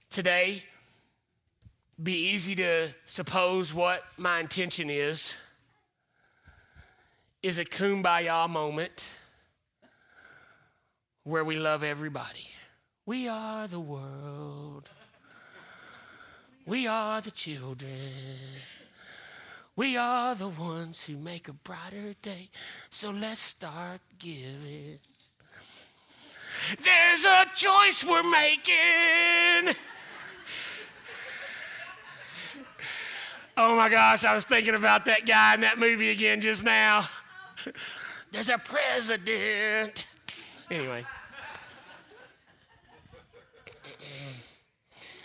[0.09, 0.63] Today,
[2.01, 5.35] be easy to suppose what my intention is
[7.43, 9.09] is a kumbaya moment
[11.23, 12.49] where we love everybody.
[13.05, 14.89] We are the world.
[16.65, 17.97] We are the children.
[19.75, 22.49] We are the ones who make a brighter day.
[22.89, 24.99] So let's start giving.
[26.83, 29.75] There's a choice we're making.
[33.57, 37.07] Oh my gosh, I was thinking about that guy in that movie again just now.
[38.31, 40.05] There's a president.
[40.71, 41.05] Anyway.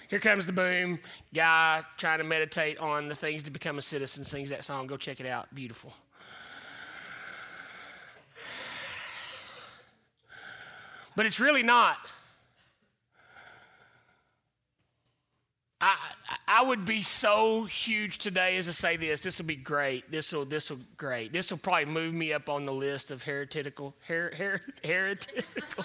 [0.08, 1.00] Here comes the boom.
[1.34, 4.86] Guy trying to meditate on the things to become a citizen sings that song.
[4.86, 5.52] Go check it out.
[5.54, 5.92] Beautiful.
[11.16, 11.98] But it's really not.
[15.86, 15.96] I,
[16.48, 19.20] I would be so huge today as I say this.
[19.20, 20.10] This will be great.
[20.10, 21.30] This will this will great.
[21.30, 25.84] This will probably move me up on the list of heretical her, her, heretical.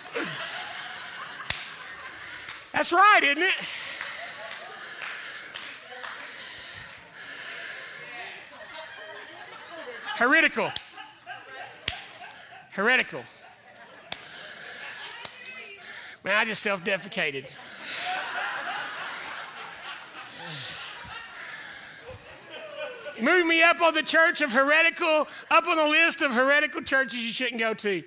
[2.71, 3.53] That's right, isn't it?
[10.15, 10.71] Heretical.
[12.71, 13.23] Heretical.
[16.23, 17.53] Man, I just self defecated.
[23.21, 27.25] Move me up on the church of heretical, up on the list of heretical churches
[27.25, 28.03] you shouldn't go to.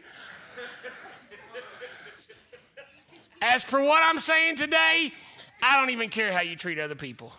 [3.43, 5.13] As for what I'm saying today,
[5.63, 7.33] I don't even care how you treat other people.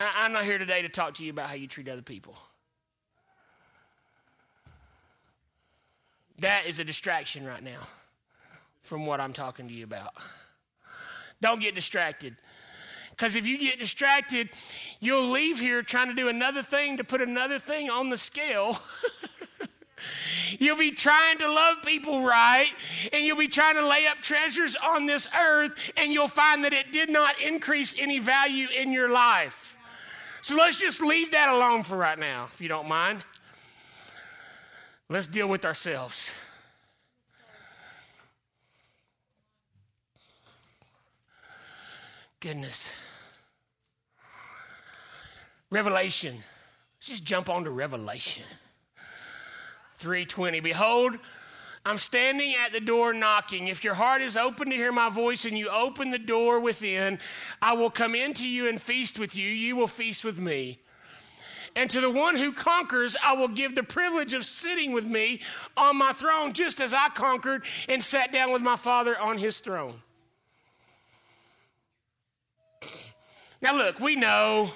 [0.00, 2.36] I'm not here today to talk to you about how you treat other people.
[6.38, 7.80] That is a distraction right now
[8.82, 10.14] from what I'm talking to you about.
[11.40, 12.36] Don't get distracted.
[13.16, 14.50] Because if you get distracted,
[14.98, 18.80] you'll leave here trying to do another thing to put another thing on the scale.
[20.58, 22.70] you'll be trying to love people right,
[23.12, 26.72] and you'll be trying to lay up treasures on this earth, and you'll find that
[26.72, 29.76] it did not increase any value in your life.
[30.42, 33.24] So let's just leave that alone for right now, if you don't mind.
[35.08, 36.34] Let's deal with ourselves.
[42.40, 43.03] Goodness.
[45.74, 46.36] Revelation.
[46.98, 48.44] Let's just jump on to Revelation
[49.98, 50.60] 3:20.
[50.60, 51.18] Behold,
[51.84, 53.66] I'm standing at the door knocking.
[53.66, 57.18] If your heart is open to hear my voice and you open the door within,
[57.60, 59.48] I will come into you and feast with you.
[59.48, 60.78] You will feast with me.
[61.74, 65.40] And to the one who conquers, I will give the privilege of sitting with me
[65.76, 69.58] on my throne, just as I conquered and sat down with my Father on his
[69.58, 70.02] throne.
[73.60, 74.74] Now, look, we know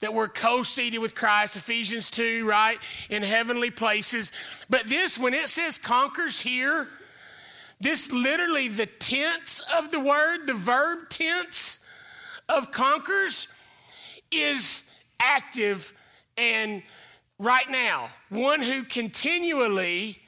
[0.00, 2.78] that we're co seated with Christ, Ephesians 2, right,
[3.10, 4.32] in heavenly places.
[4.70, 6.86] But this, when it says conquers here,
[7.80, 11.86] this literally the tense of the word, the verb tense
[12.48, 13.48] of conquers,
[14.30, 14.90] is
[15.20, 15.94] active
[16.36, 16.82] and
[17.38, 18.10] right now.
[18.28, 20.18] One who continually,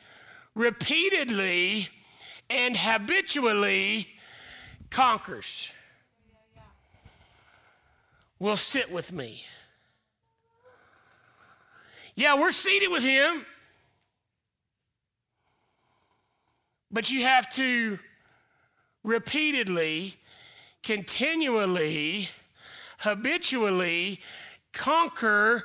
[0.54, 1.88] repeatedly,
[2.48, 4.08] and habitually
[4.90, 5.72] conquers
[8.38, 9.44] will sit with me.
[12.14, 13.46] Yeah, we're seated with him.
[16.90, 17.98] But you have to
[19.04, 20.16] repeatedly,
[20.82, 22.28] continually,
[22.98, 24.20] habitually
[24.72, 25.64] conquer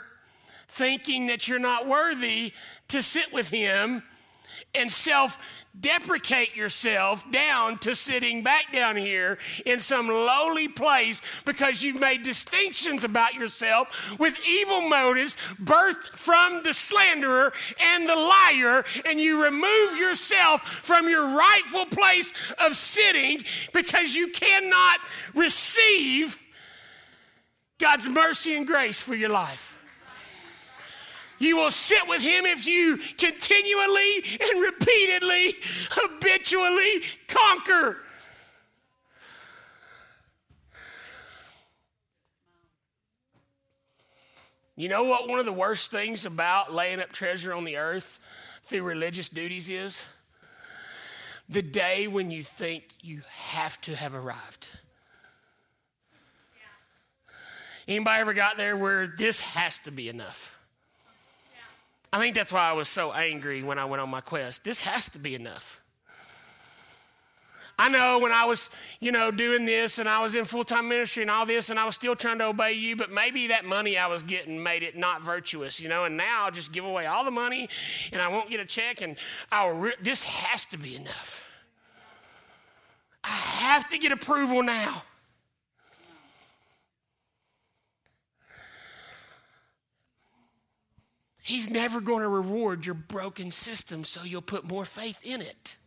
[0.67, 2.53] thinking that you're not worthy
[2.89, 4.03] to sit with him
[4.77, 5.37] and self
[5.79, 12.23] deprecate yourself down to sitting back down here in some lowly place because you've made
[12.23, 17.51] distinctions about yourself with evil motives birthed from the slanderer
[17.81, 24.29] and the liar, and you remove yourself from your rightful place of sitting because you
[24.29, 24.99] cannot
[25.33, 26.39] receive
[27.77, 29.74] God's mercy and grace for your life.
[31.37, 35.55] You will sit with him if you continually and repeatedly,
[35.91, 37.97] habitually conquer.
[44.77, 48.19] You know what one of the worst things about laying up treasure on the earth
[48.63, 50.05] through religious duties is?
[51.47, 54.79] The day when you think you have to have arrived.
[57.87, 60.54] Anybody ever got there where this has to be enough?
[62.15, 64.63] I think that's why I was so angry when I went on my quest.
[64.63, 65.81] This has to be enough.
[67.77, 68.69] I know when I was,
[69.01, 71.77] you know, doing this and I was in full time ministry and all this and
[71.77, 74.81] I was still trying to obey you, but maybe that money I was getting made
[74.81, 77.67] it not virtuous, you know, and now I'll just give away all the money
[78.13, 79.17] and I won't get a check and
[79.51, 81.45] I'll, re- this has to be enough.
[83.25, 85.03] I have to get approval now.
[91.45, 95.77] He's never going to reward your broken system, so you'll put more faith in it.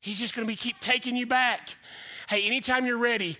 [0.00, 1.76] He's just going to be keep taking you back.
[2.28, 3.36] Hey, anytime you're ready,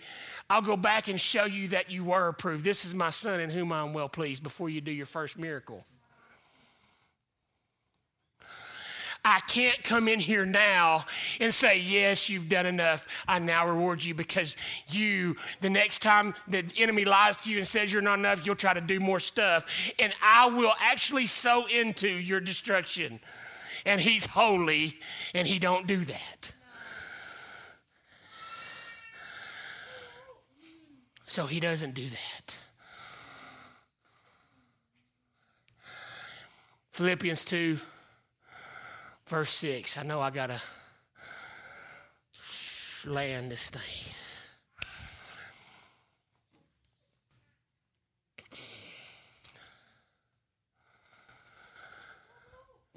[0.48, 2.64] I'll go back and show you that you were approved.
[2.64, 5.84] This is my son in whom I'm well pleased before you do your first miracle.
[9.24, 11.04] I can't come in here now
[11.40, 13.06] and say, Yes, you've done enough.
[13.28, 14.56] I now reward you because
[14.88, 18.56] you, the next time the enemy lies to you and says you're not enough, you'll
[18.56, 19.66] try to do more stuff.
[19.98, 23.20] And I will actually sow into your destruction.
[23.84, 24.96] And he's holy
[25.34, 26.52] and he don't do that.
[31.26, 32.58] So he doesn't do that.
[36.90, 37.78] Philippians 2
[39.30, 39.96] Verse 6.
[39.96, 40.60] I know I got to
[43.08, 44.12] land this thing.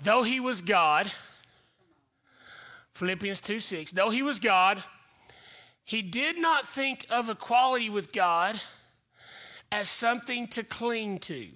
[0.01, 1.11] Though he was God,
[2.95, 4.83] Philippians 2 6, though he was God,
[5.85, 8.59] he did not think of equality with God
[9.71, 11.49] as something to cling to.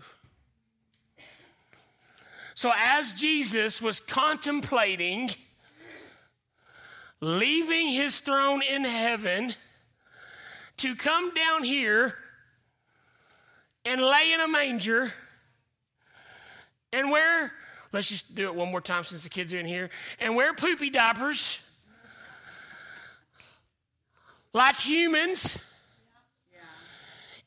[2.58, 5.30] So, as Jesus was contemplating
[7.22, 9.52] leaving his throne in heaven
[10.78, 12.16] to come down here
[13.86, 15.14] and lay in a manger
[16.92, 17.54] and wear,
[17.92, 20.56] let's just do it one more time since the kids are in here, and wear
[20.56, 21.60] poopy diapers
[24.52, 25.64] like humans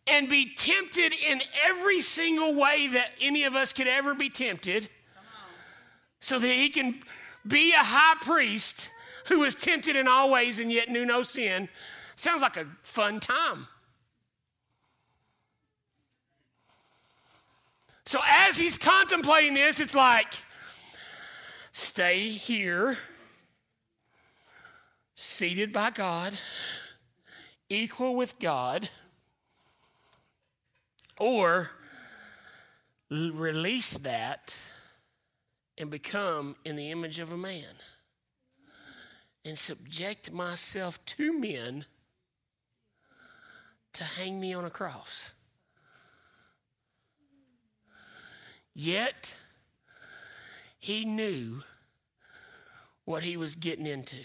[0.06, 4.88] and be tempted in every single way that any of us could ever be tempted
[6.20, 7.00] so that he can
[7.46, 8.90] be a high priest
[9.26, 11.68] who was tempted in all ways and yet knew no sin.
[12.14, 13.66] Sounds like a fun time.
[18.04, 20.34] So as he's contemplating this, it's like,
[21.70, 22.98] stay here,
[25.14, 26.36] seated by God,
[27.68, 28.90] equal with God,
[31.18, 31.70] or
[33.08, 34.58] release that
[35.80, 37.64] and become in the image of a man
[39.44, 41.86] and subject myself to men
[43.94, 45.32] to hang me on a cross.
[48.74, 49.36] Yet,
[50.78, 51.62] he knew
[53.04, 54.16] what he was getting into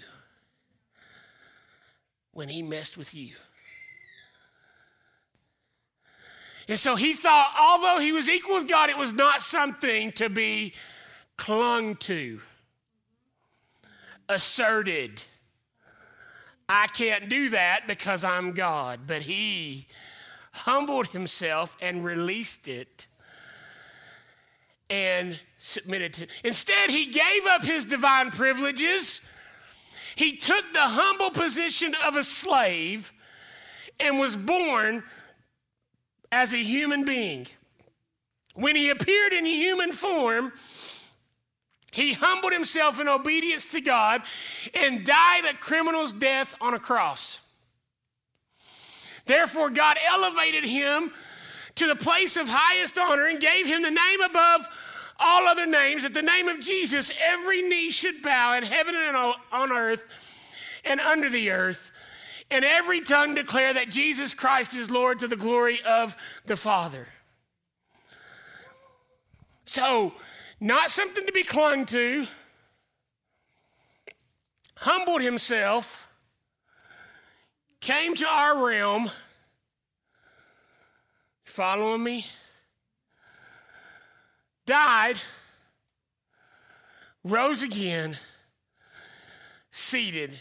[2.31, 3.35] when he messed with you.
[6.67, 10.29] And so he thought, although he was equal with God, it was not something to
[10.29, 10.73] be
[11.38, 12.41] clung to,
[14.29, 15.23] asserted.
[16.67, 19.01] I can't do that because I'm God.
[19.05, 19.88] But he
[20.51, 23.07] humbled himself and released it
[24.89, 26.27] and submitted to.
[26.43, 29.21] Instead, he gave up his divine privileges.
[30.15, 33.11] He took the humble position of a slave
[33.99, 35.03] and was born
[36.31, 37.47] as a human being.
[38.53, 40.53] When he appeared in human form,
[41.95, 44.21] he humbled himself in obedience to God
[44.73, 47.39] and died a criminal's death on a cross.
[49.25, 51.13] Therefore, God elevated him
[51.75, 54.67] to the place of highest honor and gave him the name above
[55.21, 56.03] all other names.
[56.03, 60.05] At the name of Jesus, every knee should bow in heaven and on earth
[60.83, 61.93] and under the earth,
[62.51, 67.07] and every tongue declare that Jesus Christ is Lord to the glory of the Father.
[69.63, 70.13] So,
[70.66, 72.26] not something to be clung to,
[74.78, 76.07] humbled himself,
[77.80, 79.11] came to our realm.
[81.43, 82.26] Following me?
[84.66, 85.18] Died,
[87.24, 88.18] rose again,
[89.70, 90.32] seated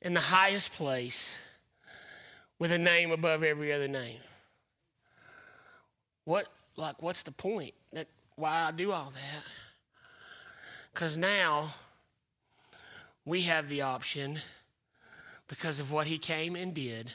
[0.00, 1.40] in the highest place
[2.60, 4.20] with a name above every other name.
[6.24, 6.46] What,
[6.76, 7.74] like, what's the point?
[7.92, 8.06] That
[8.40, 9.44] why I do all that?
[10.92, 11.74] Because now
[13.24, 14.38] we have the option,
[15.46, 17.12] because of what he came and did,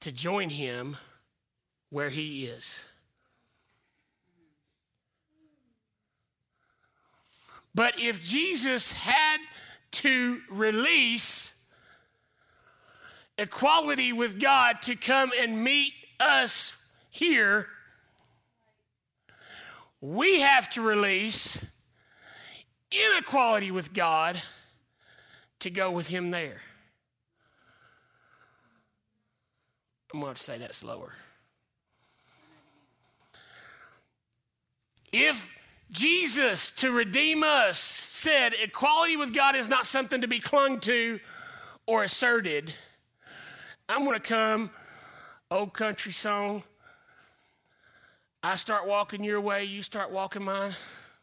[0.00, 0.96] to join him
[1.88, 2.86] where he is.
[7.74, 9.38] But if Jesus had
[9.92, 11.68] to release
[13.38, 17.66] equality with God to come and meet us here,
[20.00, 21.58] we have to release
[22.90, 24.40] inequality with God
[25.60, 26.60] to go with Him there.
[30.12, 31.12] I'm going to say that slower.
[35.12, 35.54] If
[35.90, 41.20] Jesus, to redeem us, said equality with God is not something to be clung to
[41.86, 42.72] or asserted.
[43.88, 44.70] I'm going to come,
[45.50, 46.62] old country song.
[48.42, 50.72] I start walking your way, you start walking mine.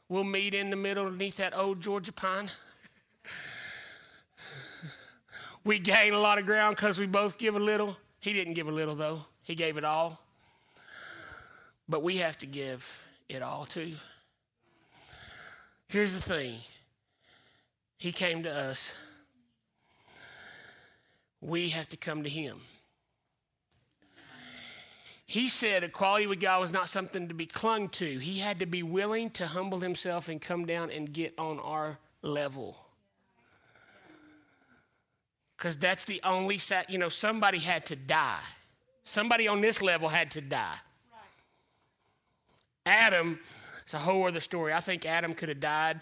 [0.07, 2.49] We'll meet in the middle beneath that old Georgia pine.
[5.63, 7.97] we gain a lot of ground because we both give a little.
[8.19, 10.21] He didn't give a little, though, he gave it all.
[11.89, 13.93] But we have to give it all, too.
[15.87, 16.59] Here's the thing
[17.97, 18.95] He came to us,
[21.41, 22.59] we have to come to Him.
[25.27, 28.17] He said equality with God was not something to be clung to.
[28.17, 31.99] He had to be willing to humble himself and come down and get on our
[32.21, 32.77] level.
[35.57, 38.39] Because that's the only, you know, somebody had to die.
[39.03, 40.75] Somebody on this level had to die.
[42.85, 43.39] Adam
[43.87, 44.73] it's a whole other story.
[44.73, 46.01] I think Adam could have died,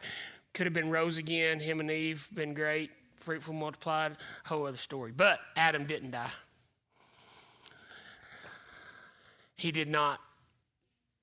[0.55, 1.59] could have been rose again.
[1.59, 4.17] Him and Eve been great, fruitful, multiplied.
[4.43, 5.11] Whole other story.
[5.15, 6.31] But Adam didn't die.
[9.55, 10.19] He did not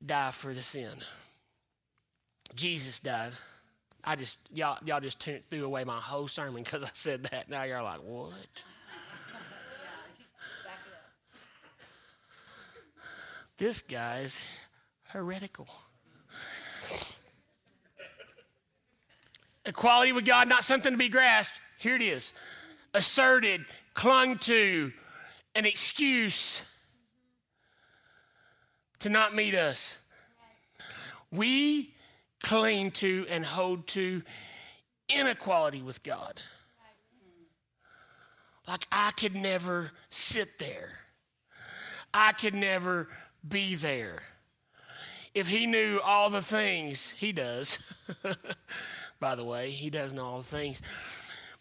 [0.05, 0.91] die for the sin.
[2.55, 3.33] Jesus died.
[4.05, 7.49] I just y'all y'all just threw away my whole sermon because I said that.
[7.49, 8.33] Now you're like, what?
[13.59, 14.45] this guy's
[15.09, 15.69] heretical.
[19.65, 21.57] Equality with God, not something to be grasped.
[21.79, 22.33] Here it is
[22.95, 23.65] asserted,
[23.95, 24.93] clung to,
[25.55, 26.63] an excuse
[29.03, 29.99] to not meet us.
[31.33, 31.93] We
[32.41, 34.23] cling to and hold to
[35.09, 36.41] inequality with God.
[38.69, 41.01] Like I could never sit there,
[42.15, 43.09] I could never
[43.47, 44.23] be there.
[45.35, 47.93] If he knew all the things he does,
[49.21, 50.81] by the way, he does know all the things.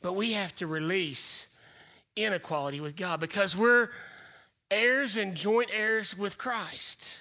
[0.04, 1.48] But we have to release
[2.16, 3.90] inequality with God because we're
[4.70, 7.21] heirs and joint heirs with Christ.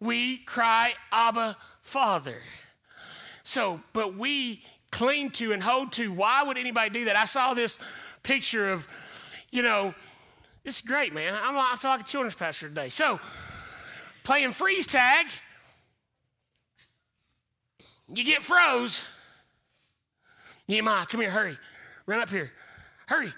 [0.00, 2.38] We cry, Abba, Father.
[3.42, 6.12] So, but we cling to and hold to.
[6.12, 7.16] Why would anybody do that?
[7.16, 7.78] I saw this
[8.22, 8.88] picture of,
[9.50, 9.94] you know,
[10.64, 11.34] it's great, man.
[11.34, 12.88] I'm, I feel like a children's pastor today.
[12.88, 13.20] So,
[14.24, 15.26] playing freeze tag,
[18.08, 19.04] you get froze.
[20.68, 21.56] Nehemiah, come here, hurry.
[22.06, 22.50] Run up here.
[23.06, 23.32] Hurry.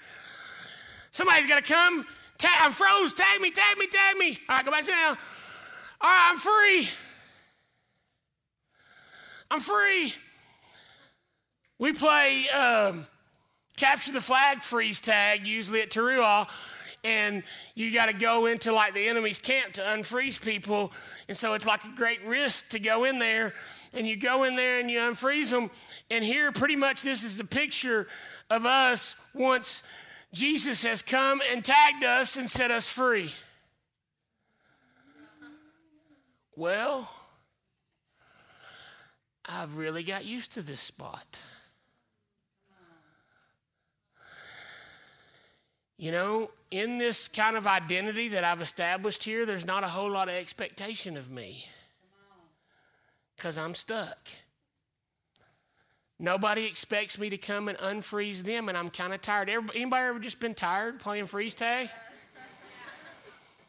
[1.11, 2.07] Somebody's got to come.
[2.39, 3.13] Tag, I'm froze.
[3.13, 4.37] Tag me, tag me, tag me.
[4.49, 5.19] All right, go back down.
[6.01, 6.89] All right, I'm free.
[9.51, 10.15] I'm free.
[11.81, 13.07] We play um,
[13.77, 16.49] capture the flag freeze tag usually at Teruah,
[17.03, 17.43] and
[17.75, 20.93] you got to go into like the enemy's camp to unfreeze people,
[21.29, 23.53] and so it's like a great risk to go in there,
[23.93, 25.69] and you go in there and you unfreeze them,
[26.13, 28.07] and here pretty much this is the picture
[28.51, 29.83] of us once
[30.33, 33.33] Jesus has come and tagged us and set us free.
[36.59, 37.09] Well,
[39.49, 41.39] I've really got used to this spot.
[45.97, 50.11] You know, in this kind of identity that I've established here, there's not a whole
[50.11, 51.65] lot of expectation of me
[53.37, 54.19] because I'm stuck.
[56.19, 59.49] Nobody expects me to come and unfreeze them, and I'm kind of tired.
[59.49, 61.89] Everybody, anybody ever just been tired playing freeze tag?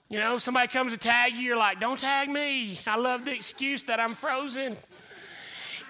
[0.10, 2.80] You know, somebody comes to tag you, you're like, don't tag me.
[2.88, 4.76] I love the excuse that I'm frozen.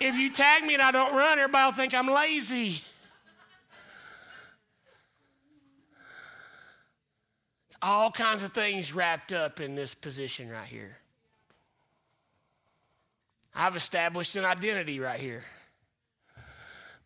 [0.01, 2.81] If you tag me and I don't run, everybody will think I'm lazy.
[7.67, 10.97] It's all kinds of things wrapped up in this position right here.
[13.55, 15.43] I've established an identity right here.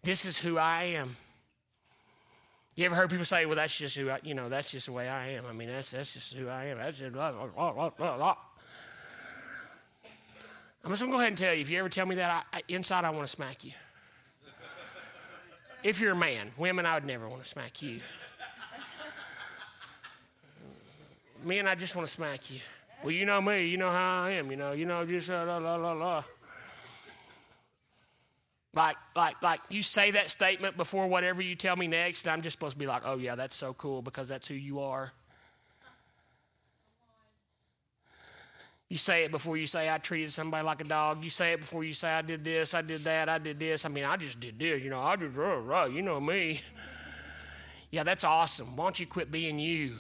[0.01, 1.15] This is who I am.
[2.75, 4.93] You ever heard people say, well, that's just who I, you know, that's just the
[4.93, 5.45] way I am.
[5.47, 6.79] I mean, that's, that's just who I am.
[6.79, 8.35] That's just, blah, blah, blah.
[10.83, 12.45] I'm just going to go ahead and tell you, if you ever tell me that,
[12.51, 13.71] I, I, inside I want to smack you.
[15.83, 17.99] if you're a man, women, I would never want to smack you.
[21.45, 22.59] Men, I just want to smack you.
[23.03, 25.43] Well, you know me, you know how I am, you know, you know, just la,
[25.43, 26.23] la, la, la.
[28.75, 32.41] Like, like, like you say that statement before whatever you tell me next, and I'm
[32.41, 35.11] just supposed to be like, oh, yeah, that's so cool because that's who you are.
[38.89, 41.23] You say it before you say I treated somebody like a dog.
[41.23, 43.85] You say it before you say I did this, I did that, I did this.
[43.85, 44.83] I mean, I just did this.
[44.83, 46.61] You know, I just, uh, uh, you know me.
[47.89, 48.75] Yeah, that's awesome.
[48.75, 49.97] Why don't you quit being you?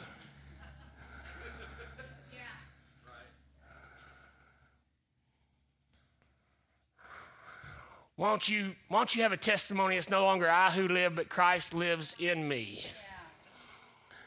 [8.15, 9.95] Why don't you, why don't you have a testimony?
[9.95, 12.79] It's no longer I who live, but Christ lives in me.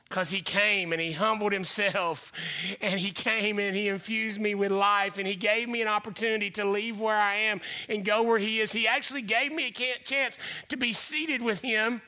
[0.08, 2.32] Because he came and he humbled himself
[2.80, 6.50] and he came and he infused me with life and he gave me an opportunity
[6.50, 8.72] to leave where I am and go where he is.
[8.72, 12.02] He actually gave me a chance to be seated with him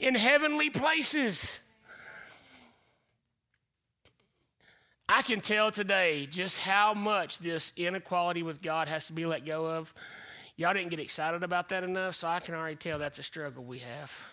[0.00, 1.60] in heavenly places.
[5.08, 9.46] I can tell today just how much this inequality with God has to be let
[9.46, 9.94] go of
[10.56, 13.62] Y'all didn't get excited about that enough, so I can already tell that's a struggle
[13.62, 14.24] we have.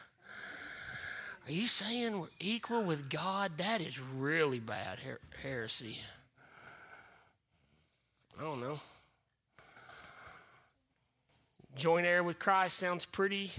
[1.45, 3.57] Are you saying we're equal with God?
[3.57, 5.97] That is really bad her- heresy.
[8.39, 8.79] I don't know.
[11.75, 13.51] Joint heir with Christ sounds pretty,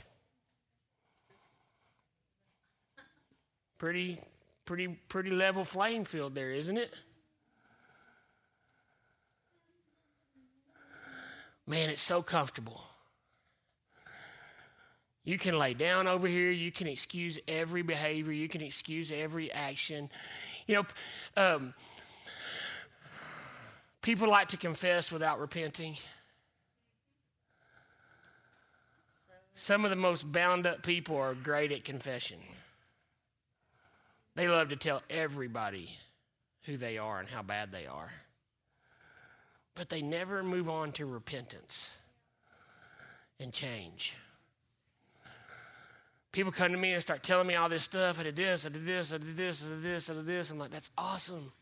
[3.76, 4.18] pretty,
[4.64, 6.94] pretty, pretty level playing field there, isn't it?
[11.66, 12.82] Man, it's so comfortable.
[15.24, 16.50] You can lay down over here.
[16.50, 18.32] You can excuse every behavior.
[18.32, 20.10] You can excuse every action.
[20.66, 20.86] You know,
[21.36, 21.74] um,
[24.02, 25.96] people like to confess without repenting.
[29.54, 32.38] Some of the most bound up people are great at confession.
[34.34, 35.88] They love to tell everybody
[36.64, 38.10] who they are and how bad they are
[39.74, 41.98] but they never move on to repentance
[43.40, 44.16] and change.
[46.32, 48.18] People come to me and start telling me all this stuff.
[48.18, 50.50] I did this, I did this, I did this, I did this, I did this.
[50.50, 51.52] I'm like, that's awesome.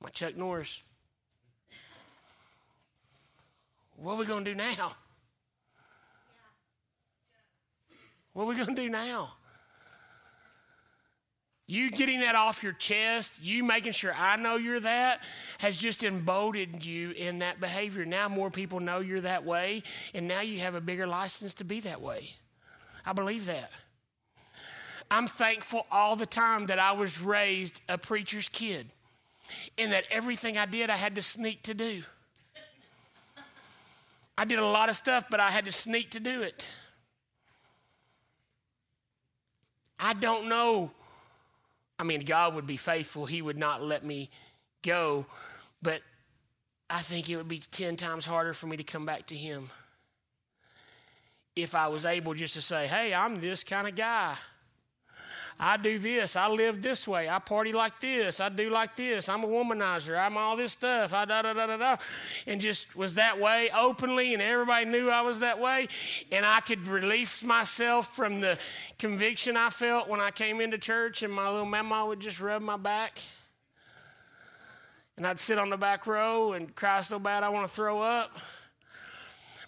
[0.00, 0.82] My Chuck Norris.
[3.96, 4.96] What are we going to do now?
[8.32, 9.34] What are we going to do now?
[11.66, 15.20] You getting that off your chest, you making sure I know you're that,
[15.58, 18.04] has just emboldened you in that behavior.
[18.04, 21.64] Now more people know you're that way, and now you have a bigger license to
[21.64, 22.30] be that way.
[23.06, 23.70] I believe that.
[25.10, 28.90] I'm thankful all the time that I was raised a preacher's kid.
[29.78, 32.02] and that everything I did I had to sneak to do.
[34.36, 36.68] I did a lot of stuff, but I had to sneak to do it.
[40.00, 40.90] I don't know.
[41.98, 44.30] I mean, God would be faithful, He would not let me
[44.82, 45.26] go,
[45.82, 46.02] but
[46.90, 49.70] I think it would be 10 times harder for me to come back to Him
[51.56, 54.34] if I was able just to say, hey, I'm this kind of guy.
[55.58, 56.34] I do this.
[56.34, 57.28] I live this way.
[57.28, 58.40] I party like this.
[58.40, 59.28] I do like this.
[59.28, 60.18] I'm a womanizer.
[60.18, 61.14] I'm all this stuff.
[61.14, 61.96] I da da da da da.
[62.46, 65.88] And just was that way openly, and everybody knew I was that way.
[66.32, 68.58] And I could relieve myself from the
[68.98, 72.60] conviction I felt when I came into church, and my little mama would just rub
[72.60, 73.20] my back.
[75.16, 78.00] And I'd sit on the back row and cry so bad I want to throw
[78.00, 78.36] up.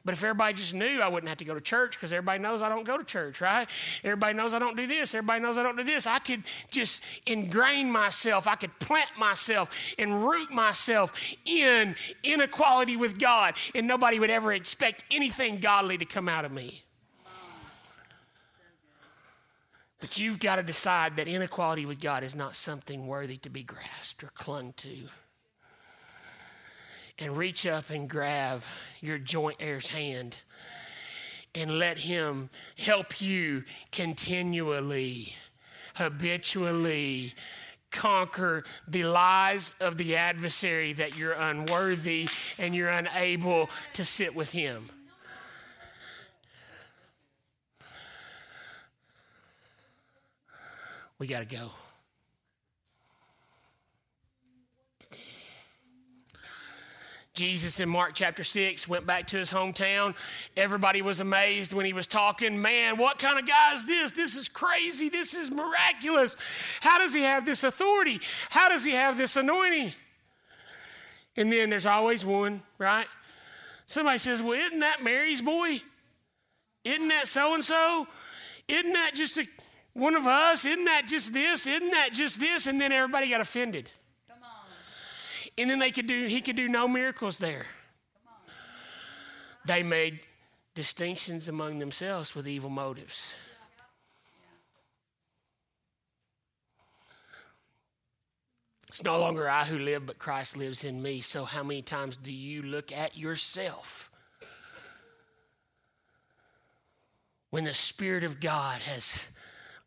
[0.07, 2.62] But if everybody just knew, I wouldn't have to go to church because everybody knows
[2.62, 3.66] I don't go to church, right?
[4.04, 5.12] Everybody knows I don't do this.
[5.12, 6.07] Everybody knows I don't do this.
[6.07, 8.46] I could just ingrain myself.
[8.46, 11.12] I could plant myself and root myself
[11.44, 16.52] in inequality with God, and nobody would ever expect anything godly to come out of
[16.52, 16.84] me.
[19.98, 23.64] But you've got to decide that inequality with God is not something worthy to be
[23.64, 25.09] grasped or clung to
[27.18, 28.62] and reach up and grab
[29.00, 30.38] your joint heir's hand
[31.54, 35.34] and let him help you continually,
[35.94, 37.34] habitually
[37.90, 44.52] conquer the lies of the adversary that you're unworthy and you're unable to sit with
[44.52, 44.90] him.
[51.18, 51.70] We got to go.
[57.37, 60.14] Jesus in Mark chapter 6 went back to his hometown.
[60.57, 62.61] Everybody was amazed when he was talking.
[62.61, 64.12] Man, what kind of guy is this?
[64.12, 65.09] This is crazy.
[65.09, 66.37] This is miraculous.
[66.80, 68.20] How does he have this authority?
[68.51, 69.93] How does he have this anointing?
[71.37, 73.07] And then there's always one, right?
[73.84, 75.82] Somebody says, Well, isn't that Mary's boy?
[76.84, 78.07] Isn't that so and so?
[78.68, 79.47] Isn't that just a,
[79.93, 80.64] one of us?
[80.64, 81.66] Isn't that just this?
[81.66, 82.66] Isn't that just this?
[82.66, 83.91] And then everybody got offended.
[85.59, 87.66] And then they could do, he could do no miracles there.
[89.64, 90.20] They made
[90.74, 93.34] distinctions among themselves with evil motives.
[98.88, 101.20] It's no longer I who live, but Christ lives in me.
[101.20, 104.11] So, how many times do you look at yourself
[107.50, 109.36] when the Spirit of God has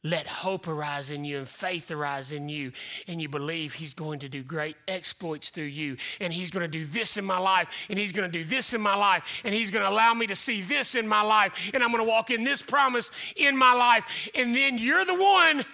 [0.03, 2.71] let hope arise in you and faith arise in you,
[3.07, 6.71] and you believe He's going to do great exploits through you, and He's going to
[6.71, 9.53] do this in my life, and He's going to do this in my life, and
[9.53, 12.09] He's going to allow me to see this in my life, and I'm going to
[12.09, 15.65] walk in this promise in my life, and then you're the one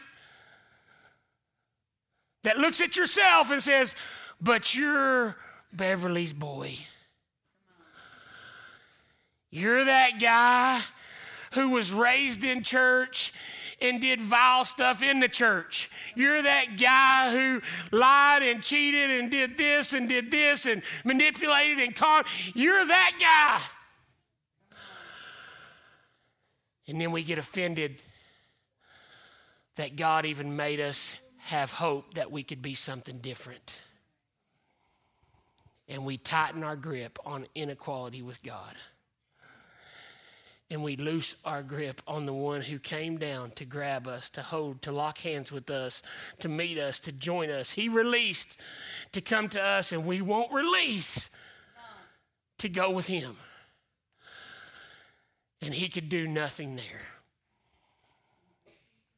[2.44, 3.96] that looks at yourself and says,
[4.42, 5.36] But you're
[5.72, 6.78] Beverly's boy.
[9.52, 10.82] You're that guy
[11.54, 13.32] who was raised in church
[13.82, 15.90] and did vile stuff in the church.
[16.16, 17.62] You're that guy who
[17.96, 22.26] lied and cheated and did this and did this and manipulated and conned.
[22.54, 23.62] You're that guy.
[26.88, 28.02] And then we get offended
[29.76, 33.80] that God even made us have hope that we could be something different.
[35.88, 38.76] And we tighten our grip on inequality with God
[40.70, 44.42] and we loose our grip on the one who came down to grab us, to
[44.42, 46.02] hold, to lock hands with us,
[46.40, 47.74] to meet us, to join us.
[47.74, 48.60] He released
[49.12, 51.30] to come to us, and we won't release
[52.58, 53.36] to go with him.
[55.62, 57.08] And he could do nothing there.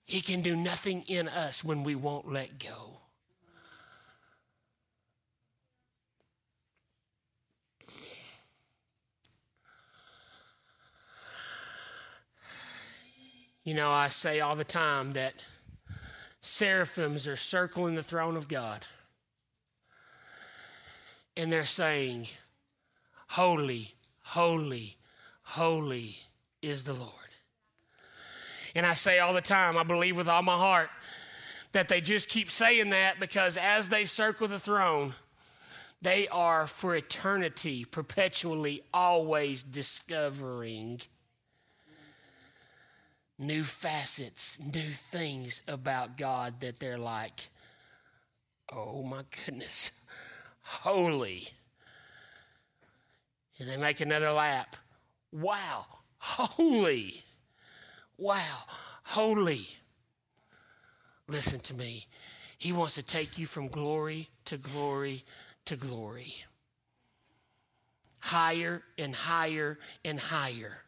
[0.05, 2.96] He can do nothing in us when we won't let go.
[13.67, 15.33] You know, I say all the time that
[16.39, 18.85] seraphims are circling the throne of God.
[21.35, 22.27] And they're saying,
[23.31, 24.95] Holy, holy,
[25.41, 26.15] holy
[26.61, 27.11] is the Lord.
[28.73, 30.89] And I say all the time, I believe with all my heart
[31.73, 35.13] that they just keep saying that because as they circle the throne,
[36.01, 41.01] they are for eternity, perpetually, always discovering
[43.37, 47.49] new facets, new things about God that they're like,
[48.71, 50.05] oh my goodness,
[50.61, 51.47] holy.
[53.59, 54.75] And they make another lap.
[55.31, 55.85] Wow,
[56.19, 57.23] holy.
[58.17, 58.63] Wow,
[59.03, 59.67] holy.
[61.27, 62.07] Listen to me.
[62.57, 65.23] He wants to take you from glory to glory
[65.65, 66.33] to glory.
[68.19, 70.79] Higher and higher and higher.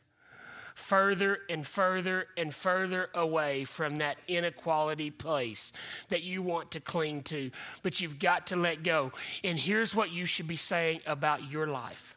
[0.90, 5.72] Further and further and further away from that inequality place
[6.08, 7.52] that you want to cling to,
[7.84, 9.12] but you've got to let go.
[9.44, 12.16] And here's what you should be saying about your life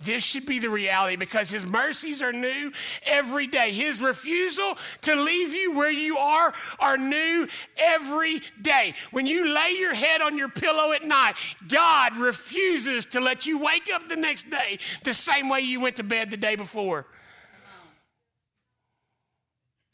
[0.00, 2.70] this should be the reality because His mercies are new
[3.04, 3.72] every day.
[3.72, 8.94] His refusal to leave you where you are are new every day.
[9.10, 11.34] When you lay your head on your pillow at night,
[11.66, 15.96] God refuses to let you wake up the next day the same way you went
[15.96, 17.06] to bed the day before.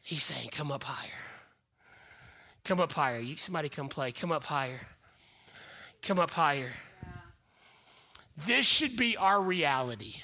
[0.02, 1.20] He's saying, Come up higher.
[2.62, 3.20] Come up higher.
[3.20, 4.12] You, somebody come play.
[4.12, 4.80] Come up higher.
[6.02, 6.70] Come up higher.
[8.36, 10.14] This should be our reality.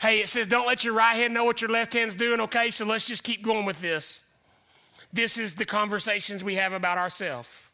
[0.00, 2.70] Hey, it says, don't let your right hand know what your left hand's doing, okay?
[2.70, 4.24] So let's just keep going with this.
[5.12, 7.64] This is the conversations we have about ourselves.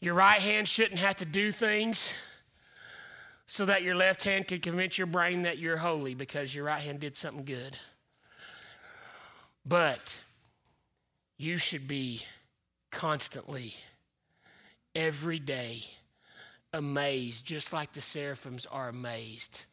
[0.00, 2.14] Your right hand shouldn't have to do things
[3.46, 6.80] so that your left hand can convince your brain that you're holy because your right
[6.80, 7.78] hand did something good.
[9.64, 10.20] But
[11.38, 12.22] you should be
[12.90, 13.74] constantly,
[14.94, 15.84] every day,
[16.74, 19.64] amazed, just like the seraphims are amazed.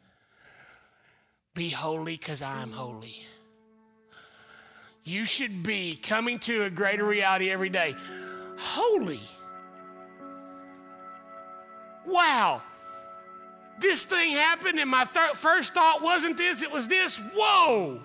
[1.54, 3.26] Be holy because I'm holy.
[5.04, 7.95] You should be coming to a greater reality every day.
[8.58, 9.20] Holy.
[12.06, 12.62] Wow.
[13.80, 17.20] This thing happened, and my th- first thought wasn't this, it was this.
[17.36, 17.99] Whoa.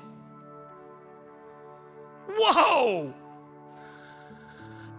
[2.31, 3.15] Whoa.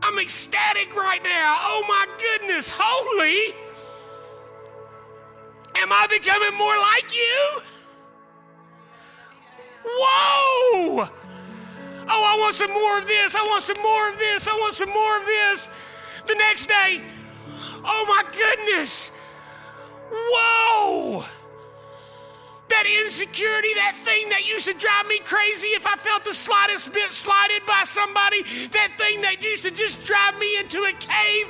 [0.04, 1.58] I'm ecstatic right now.
[1.62, 2.72] Oh my goodness.
[2.74, 3.66] Holy.
[5.80, 7.61] Am I becoming more like you?
[9.86, 11.09] Whoa!
[12.09, 13.36] Oh, I want some more of this.
[13.36, 14.47] I want some more of this.
[14.47, 15.69] I want some more of this.
[16.25, 17.01] The next day,
[17.84, 19.11] oh my goodness.
[20.11, 21.25] Whoa!
[22.69, 26.93] That insecurity, that thing that used to drive me crazy if I felt the slightest
[26.93, 31.47] bit slighted by somebody, that thing that used to just drive me into a cave,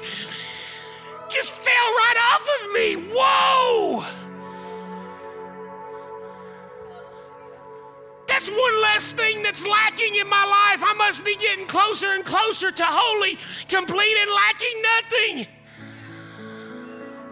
[1.30, 2.96] just fell right off of me.
[3.14, 4.04] Whoa!
[8.28, 10.84] That's one less thing that's lacking in my life.
[10.86, 15.48] I must be getting closer and closer to holy, complete, and lacking nothing.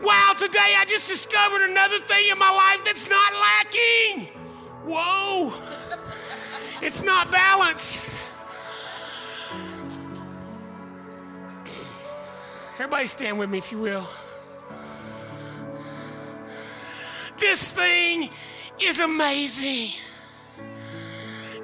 [0.03, 4.27] Wow, today I just discovered another thing in my life that's not lacking.
[4.85, 5.53] Whoa,
[6.81, 8.01] it's not balance.
[12.75, 14.05] Everybody stand with me if you will.
[17.39, 18.29] This thing
[18.81, 19.91] is amazing.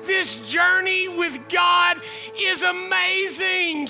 [0.03, 2.01] This journey with God
[2.39, 3.89] is amazing.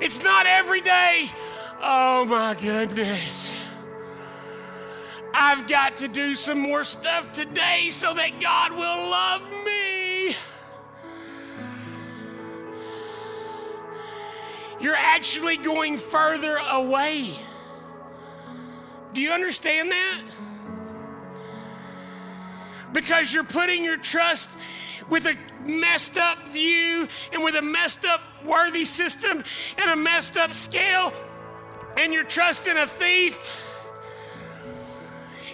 [0.00, 1.30] It's not every day.
[1.80, 3.54] Oh my goodness.
[5.32, 9.99] I've got to do some more stuff today so that God will love me.
[14.80, 17.30] You're actually going further away.
[19.12, 20.22] Do you understand that?
[22.92, 24.58] Because you're putting your trust
[25.08, 29.44] with a messed up view and with a messed up worthy system
[29.78, 31.12] and a messed up scale,
[31.98, 33.46] and you're trusting a thief.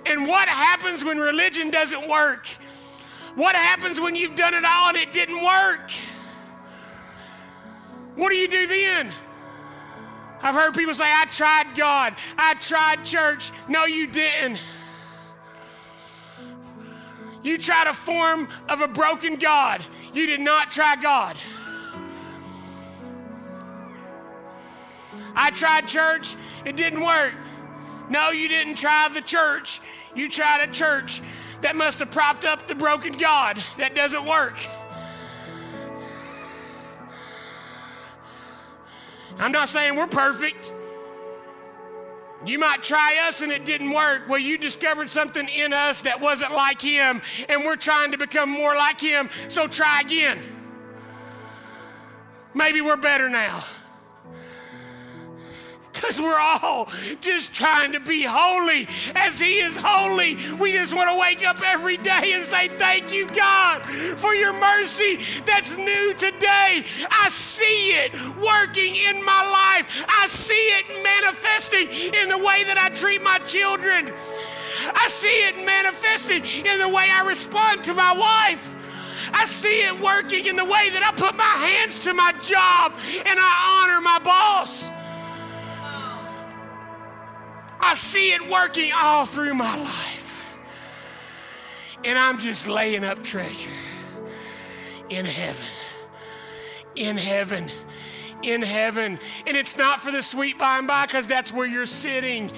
[0.05, 2.47] And what happens when religion doesn't work?
[3.35, 5.91] What happens when you've done it all and it didn't work?
[8.17, 9.13] What do you do then?
[10.43, 13.53] I've heard people say, I tried God, I tried church.
[13.69, 14.63] No, you didn't.
[17.43, 19.81] You tried a form of a broken God.
[20.13, 21.37] You did not try God.
[25.37, 27.35] I tried church, it didn't work.
[28.09, 29.81] No, you didn't try the church.
[30.15, 31.21] You tried a church
[31.61, 33.59] that must have propped up the broken God.
[33.77, 34.57] That doesn't work.
[39.39, 40.73] I'm not saying we're perfect.
[42.45, 44.29] You might try us and it didn't work.
[44.29, 48.51] Well, you discovered something in us that wasn't like Him, and we're trying to become
[48.51, 50.39] more like Him, so try again.
[52.55, 53.65] Maybe we're better now.
[55.97, 56.89] Because we're all
[57.21, 60.37] just trying to be holy as He is holy.
[60.61, 63.83] We just want to wake up every day and say, Thank you, God,
[64.19, 66.85] for your mercy that's new today.
[67.11, 72.79] I see it working in my life, I see it manifesting in the way that
[72.79, 74.13] I treat my children.
[74.95, 78.73] I see it manifesting in the way I respond to my wife.
[79.33, 82.93] I see it working in the way that I put my hands to my job
[83.27, 84.89] and I honor my boss.
[87.87, 90.37] I see it working all through my life.
[92.05, 93.71] And I'm just laying up treasure
[95.09, 95.67] in heaven.
[96.97, 97.71] In heaven
[98.43, 99.19] in heaven.
[99.47, 102.51] And it's not for the sweet by and by because that's where you're sitting.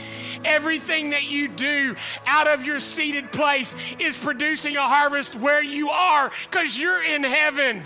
[0.45, 5.89] Everything that you do out of your seated place is producing a harvest where you
[5.89, 7.85] are because you're in heaven.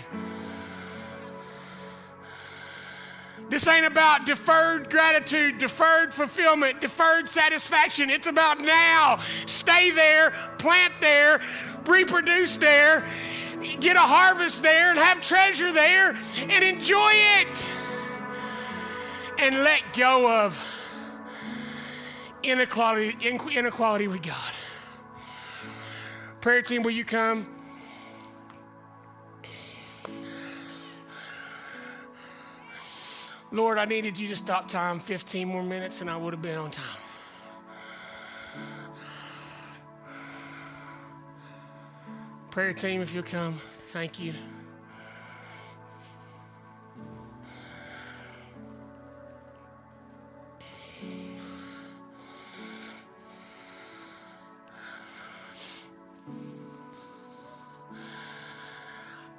[3.53, 8.09] This ain't about deferred gratitude, deferred fulfillment, deferred satisfaction.
[8.09, 9.19] It's about now.
[9.45, 11.39] Stay there, plant there,
[11.85, 13.05] reproduce there,
[13.79, 17.69] get a harvest there, and have treasure there, and enjoy it
[19.37, 20.59] and let go of
[22.41, 24.53] inequality, inequality with God.
[26.41, 27.45] Prayer team, will you come?
[33.53, 36.57] Lord, I needed you to stop time 15 more minutes and I would have been
[36.57, 37.01] on time.
[42.49, 44.33] Prayer team, if you'll come, thank you.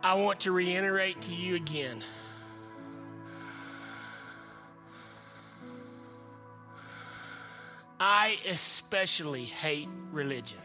[0.05, 2.05] I want to reiterate to you again.
[8.01, 10.59] I especially hate religion.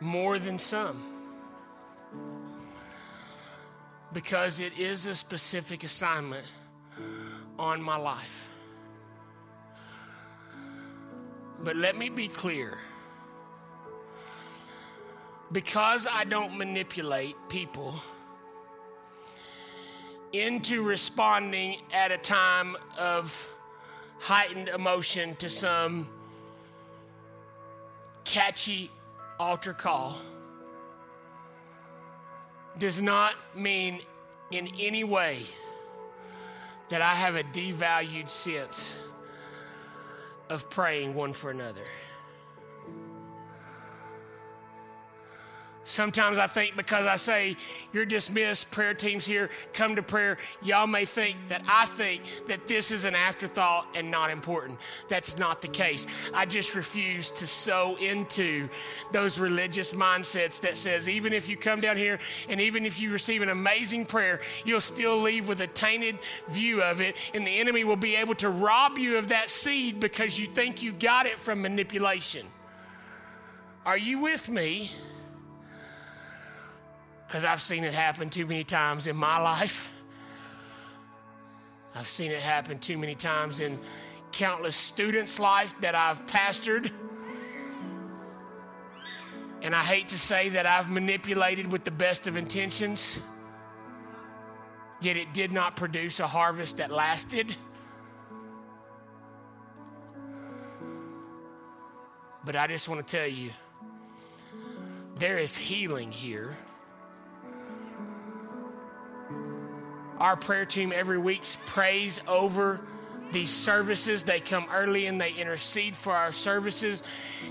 [0.00, 1.02] More than some.
[4.12, 6.46] Because it is a specific assignment
[7.58, 8.48] on my life.
[11.62, 12.78] But let me be clear.
[15.50, 17.94] Because I don't manipulate people
[20.32, 23.48] into responding at a time of
[24.24, 26.08] heightened emotion to some
[28.24, 28.90] catchy
[29.38, 30.16] altar call
[32.78, 34.00] does not mean
[34.50, 35.40] in any way
[36.88, 38.98] that I have a devalued sense
[40.48, 41.84] of praying one for another.
[45.84, 47.56] Sometimes I think because I say
[47.92, 52.66] you're dismissed, prayer teams here, come to prayer, y'all may think that I think that
[52.66, 54.78] this is an afterthought and not important.
[55.10, 56.06] That's not the case.
[56.32, 58.70] I just refuse to sow into
[59.12, 62.18] those religious mindsets that says even if you come down here
[62.48, 66.18] and even if you receive an amazing prayer, you'll still leave with a tainted
[66.48, 70.00] view of it, and the enemy will be able to rob you of that seed
[70.00, 72.46] because you think you got it from manipulation.
[73.84, 74.92] Are you with me?
[77.34, 79.92] Because I've seen it happen too many times in my life.
[81.92, 83.80] I've seen it happen too many times in
[84.30, 86.92] countless students' life that I've pastored.
[89.62, 93.18] And I hate to say that I've manipulated with the best of intentions,
[95.00, 97.56] yet it did not produce a harvest that lasted.
[102.44, 103.50] But I just want to tell you
[105.16, 106.56] there is healing here.
[110.18, 112.80] Our prayer team every week prays over
[113.32, 114.24] these services.
[114.24, 117.02] They come early and they intercede for our services,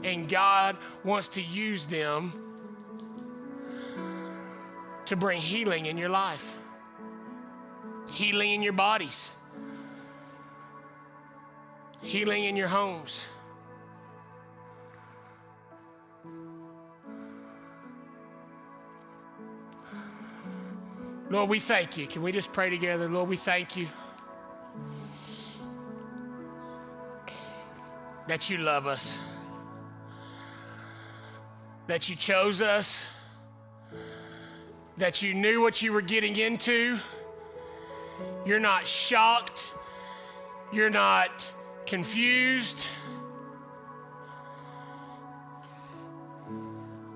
[0.03, 2.34] and God wants to use them
[5.05, 6.55] to bring healing in your life,
[8.11, 9.30] healing in your bodies,
[12.01, 13.26] healing in your homes.
[21.34, 22.05] Lord, we thank you.
[22.05, 23.09] Can we just pray together?
[23.09, 23.88] Lord, we thank you
[28.27, 29.17] that you love us,
[31.88, 33.07] that you chose us,
[34.97, 36.99] that you knew what you were getting into.
[38.45, 39.71] You're not shocked,
[40.71, 41.51] you're not
[41.88, 42.86] confused.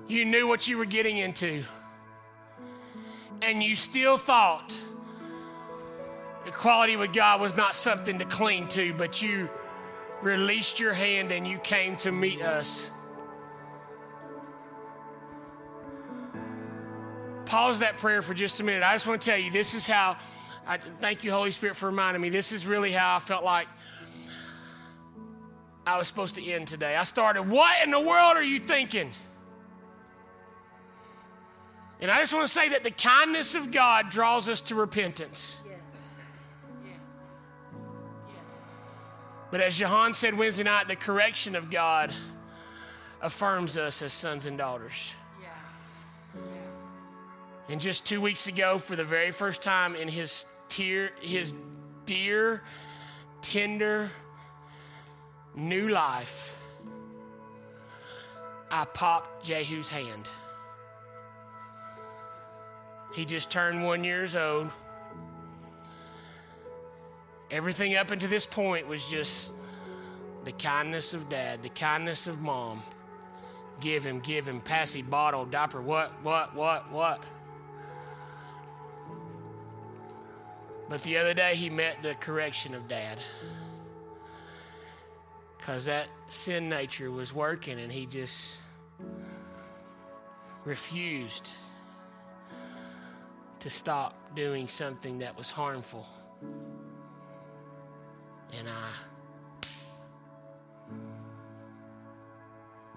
[0.07, 1.65] You knew what you were getting into
[3.41, 4.77] and you still thought
[6.45, 9.49] equality with God was not something to cling to, but you
[10.21, 12.89] released your hand and you came to meet us.
[17.45, 18.83] Pause that prayer for just a minute.
[18.83, 20.17] I just want to tell you this is how,
[20.65, 22.29] I thank you, Holy Spirit, for reminding me.
[22.29, 23.67] This is really how I felt like
[25.85, 26.97] I was supposed to end today.
[26.97, 29.11] I started, What in the world are you thinking?
[31.99, 35.57] And I just want to say that the kindness of God draws us to repentance.
[35.67, 36.15] Yes.
[36.85, 37.45] Yes.
[38.27, 38.75] Yes.
[39.49, 42.13] But as Jahan said Wednesday night, the correction of God
[43.19, 45.15] affirms us as sons and daughters.
[45.41, 46.41] Yeah.
[47.69, 51.55] And just two weeks ago, for the very first time in his tear, his
[52.05, 52.61] dear,
[53.41, 54.11] tender,
[55.55, 56.55] new life,
[58.69, 60.29] I popped Jehu's hand.
[63.17, 64.69] He just turned one years old.
[67.49, 69.53] Everything up until this point was just
[70.43, 72.83] the kindness of dad, the kindness of mom.
[73.79, 77.23] Give him, give him, passy, bottle, diaper, what, what, what, what.
[80.87, 83.17] But the other day he met the correction of dad.
[85.57, 88.59] Because that sin nature was working and he just
[90.65, 91.55] refused
[93.59, 96.07] to stop doing something that was harmful.
[98.57, 98.91] And I,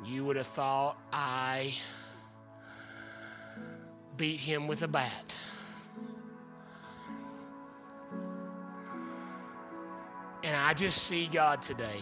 [0.05, 1.75] you would have thought I
[4.17, 5.37] beat him with a bat.
[10.43, 12.01] And I just see God today.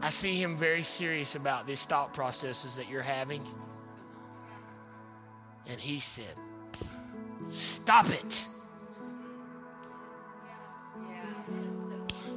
[0.00, 3.42] I see him very serious about these thought processes that you're having.
[5.68, 6.34] And he said,
[7.48, 8.46] Stop it.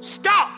[0.00, 0.50] Stop.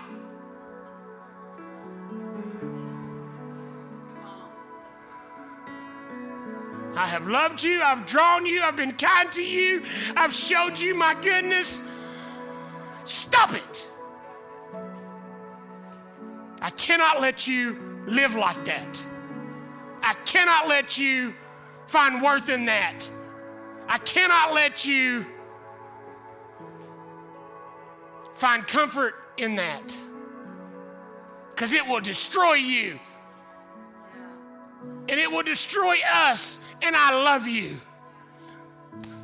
[6.96, 7.80] I have loved you.
[7.80, 8.60] I've drawn you.
[8.60, 9.82] I've been kind to you.
[10.16, 11.82] I've showed you my goodness.
[13.04, 13.86] Stop it.
[16.60, 19.04] I cannot let you live like that.
[20.02, 21.34] I cannot let you
[21.86, 23.08] find worth in that.
[23.98, 25.26] I cannot let you
[28.34, 29.96] find comfort in that
[31.50, 33.00] because it will destroy you
[35.08, 37.80] and it will destroy us, and I love you.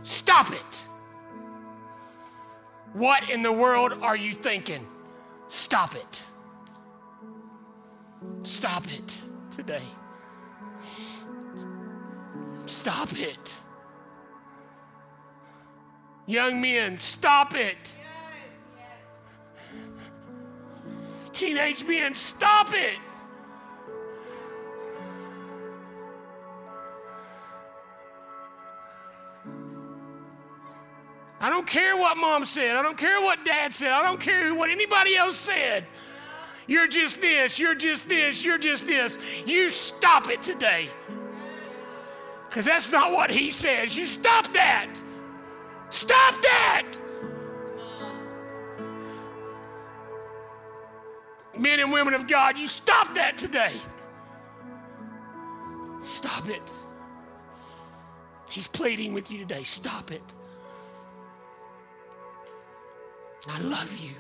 [0.03, 0.85] Stop it.
[2.95, 4.85] What in the world are you thinking?
[5.47, 6.25] Stop it.
[8.43, 9.19] Stop it
[9.53, 9.83] today.
[12.67, 13.55] Stop it.
[16.27, 17.97] Young men, stop it.
[21.33, 22.99] Teenage men, stop it.
[31.41, 32.75] I don't care what mom said.
[32.75, 33.93] I don't care what dad said.
[33.93, 35.85] I don't care what anybody else said.
[36.67, 39.19] You're just this, you're just this, you're just this.
[39.45, 40.89] You stop it today.
[42.49, 43.95] Because that's not what he says.
[43.95, 45.03] You stop that.
[45.95, 46.99] Stop that.
[51.57, 53.71] Men and women of God, you stop that today.
[56.03, 56.73] Stop it.
[58.51, 59.63] He's pleading with you today.
[59.63, 60.35] Stop it.
[63.49, 64.11] I love you.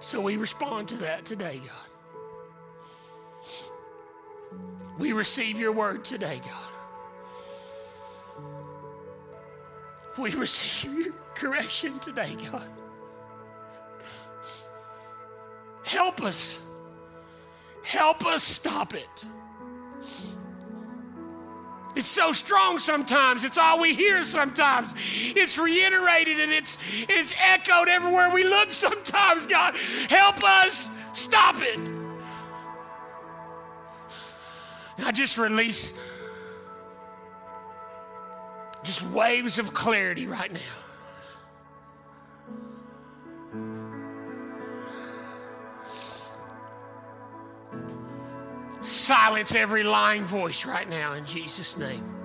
[0.00, 1.95] So we respond to that today, God.
[4.98, 6.72] We receive your word today, God.
[10.18, 12.68] We receive your correction today, God.
[15.84, 16.66] Help us.
[17.82, 19.24] Help us stop it.
[21.94, 23.44] It's so strong sometimes.
[23.44, 24.94] It's all we hear sometimes.
[24.98, 29.76] It's reiterated and it's it's echoed everywhere we look sometimes, God.
[30.10, 32.05] Help us stop it.
[34.98, 35.98] I just release
[38.82, 40.60] just waves of clarity right now.
[48.80, 52.15] Silence every lying voice right now in Jesus' name.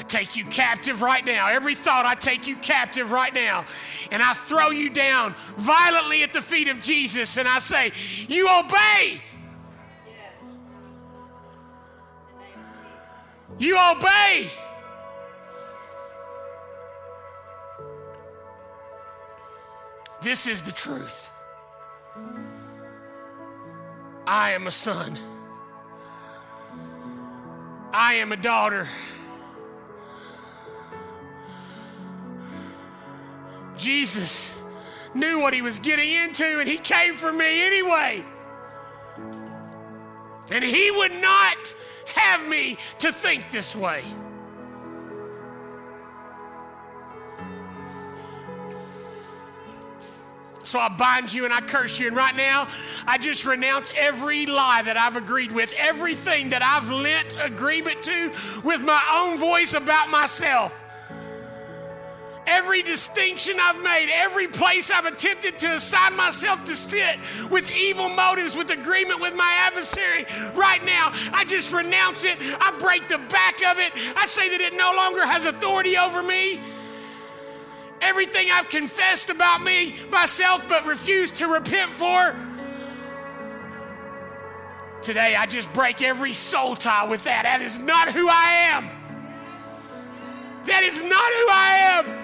[0.00, 1.48] I take you captive right now.
[1.48, 3.66] Every thought, I take you captive right now.
[4.10, 7.36] And I throw you down violently at the feet of Jesus.
[7.36, 7.92] And I say,
[8.26, 9.20] You obey.
[10.06, 10.40] Yes.
[10.40, 10.48] In
[12.32, 13.36] the name of Jesus.
[13.58, 14.48] You obey.
[20.22, 21.30] This is the truth.
[24.26, 25.18] I am a son.
[27.92, 28.88] I am a daughter.
[33.80, 34.54] Jesus
[35.14, 38.22] knew what he was getting into and he came for me anyway.
[40.50, 41.74] And he would not
[42.14, 44.02] have me to think this way.
[50.64, 52.06] So I bind you and I curse you.
[52.06, 52.68] And right now,
[53.04, 58.32] I just renounce every lie that I've agreed with, everything that I've lent agreement to
[58.62, 60.84] with my own voice about myself.
[62.50, 67.18] Every distinction I've made, every place I've attempted to assign myself to sit
[67.48, 72.36] with evil motives, with agreement with my adversary, right now, I just renounce it.
[72.40, 73.92] I break the back of it.
[74.16, 76.60] I say that it no longer has authority over me
[78.00, 82.34] everything I've confessed about me, myself, but refused to repent for.
[85.02, 87.44] Today, I just break every soul tie with that.
[87.44, 88.90] That is not who I am.
[90.66, 92.19] That is not who I am.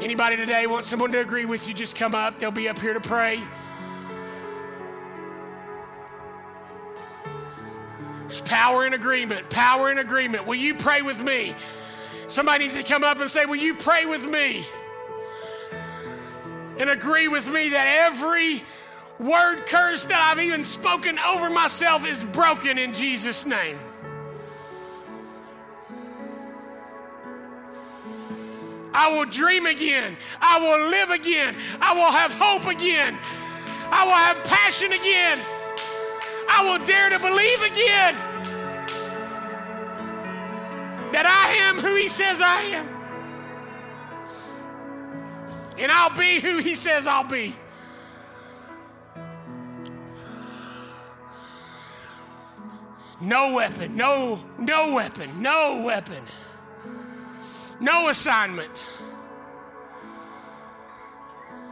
[0.00, 1.72] Anybody today want someone to agree with you?
[1.72, 2.38] Just come up.
[2.38, 3.40] They'll be up here to pray.
[8.22, 9.48] There's power in agreement.
[9.48, 10.46] Power in agreement.
[10.46, 11.54] Will you pray with me?
[12.26, 14.66] Somebody needs to come up and say, Will you pray with me?
[16.78, 18.62] And agree with me that every
[19.18, 23.78] word curse that I've even spoken over myself is broken in Jesus' name.
[28.96, 30.16] I will dream again.
[30.40, 31.54] I will live again.
[31.82, 33.16] I will have hope again.
[33.90, 35.38] I will have passion again.
[36.48, 38.14] I will dare to believe again
[41.12, 42.88] that I am who He says I am.
[45.78, 47.54] And I'll be who He says I'll be.
[53.20, 56.22] No weapon, no, no weapon, no weapon,
[57.80, 58.84] no assignment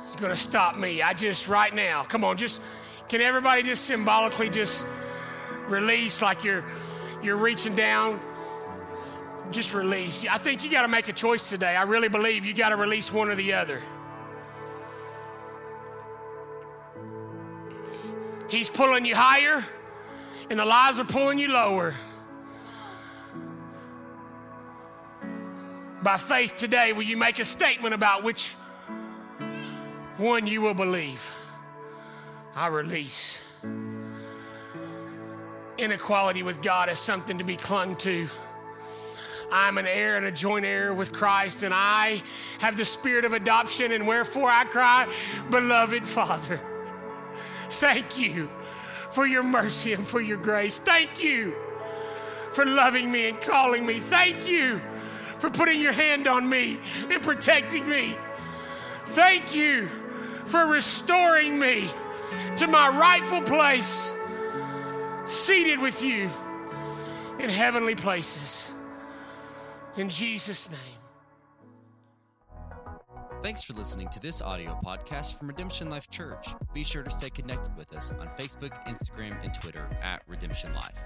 [0.07, 1.03] is going to stop me.
[1.03, 2.61] I just, right now, come on, just
[3.09, 4.87] can everybody just symbolically just
[5.67, 6.65] release like you're
[7.23, 8.21] you're reaching down?
[9.51, 10.25] Just release.
[10.27, 11.77] I think you got to make a choice today.
[11.77, 13.81] I really believe you got to release one or the other.
[18.49, 19.65] He's pulling you higher,
[20.51, 21.95] and the lies are pulling you lower.
[26.05, 28.53] By faith today, will you make a statement about which
[30.19, 31.35] one you will believe?
[32.55, 33.41] I release.
[35.79, 38.29] Inequality with God is something to be clung to.
[39.51, 42.23] I'm an heir and a joint heir with Christ, and I
[42.59, 45.11] have the spirit of adoption, and wherefore I cry,
[45.49, 46.61] Beloved Father,
[47.71, 48.51] thank you
[49.11, 50.79] for your mercy and for your grace.
[50.79, 51.55] Thank you
[52.53, 53.95] for loving me and calling me.
[53.95, 54.83] Thank you
[55.45, 56.79] for putting your hand on me
[57.11, 58.17] and protecting me.
[59.09, 59.91] Thank you
[60.47, 61.87] for restoring me
[62.57, 64.15] to my rightful place,
[65.27, 66.31] seated with you
[67.39, 68.73] in heavenly places.
[69.99, 70.81] In Jesus' name.
[73.43, 76.55] Thanks for listening to this audio podcast from Redemption Life Church.
[76.73, 81.05] Be sure to stay connected with us on Facebook, Instagram, and Twitter at Redemption Life.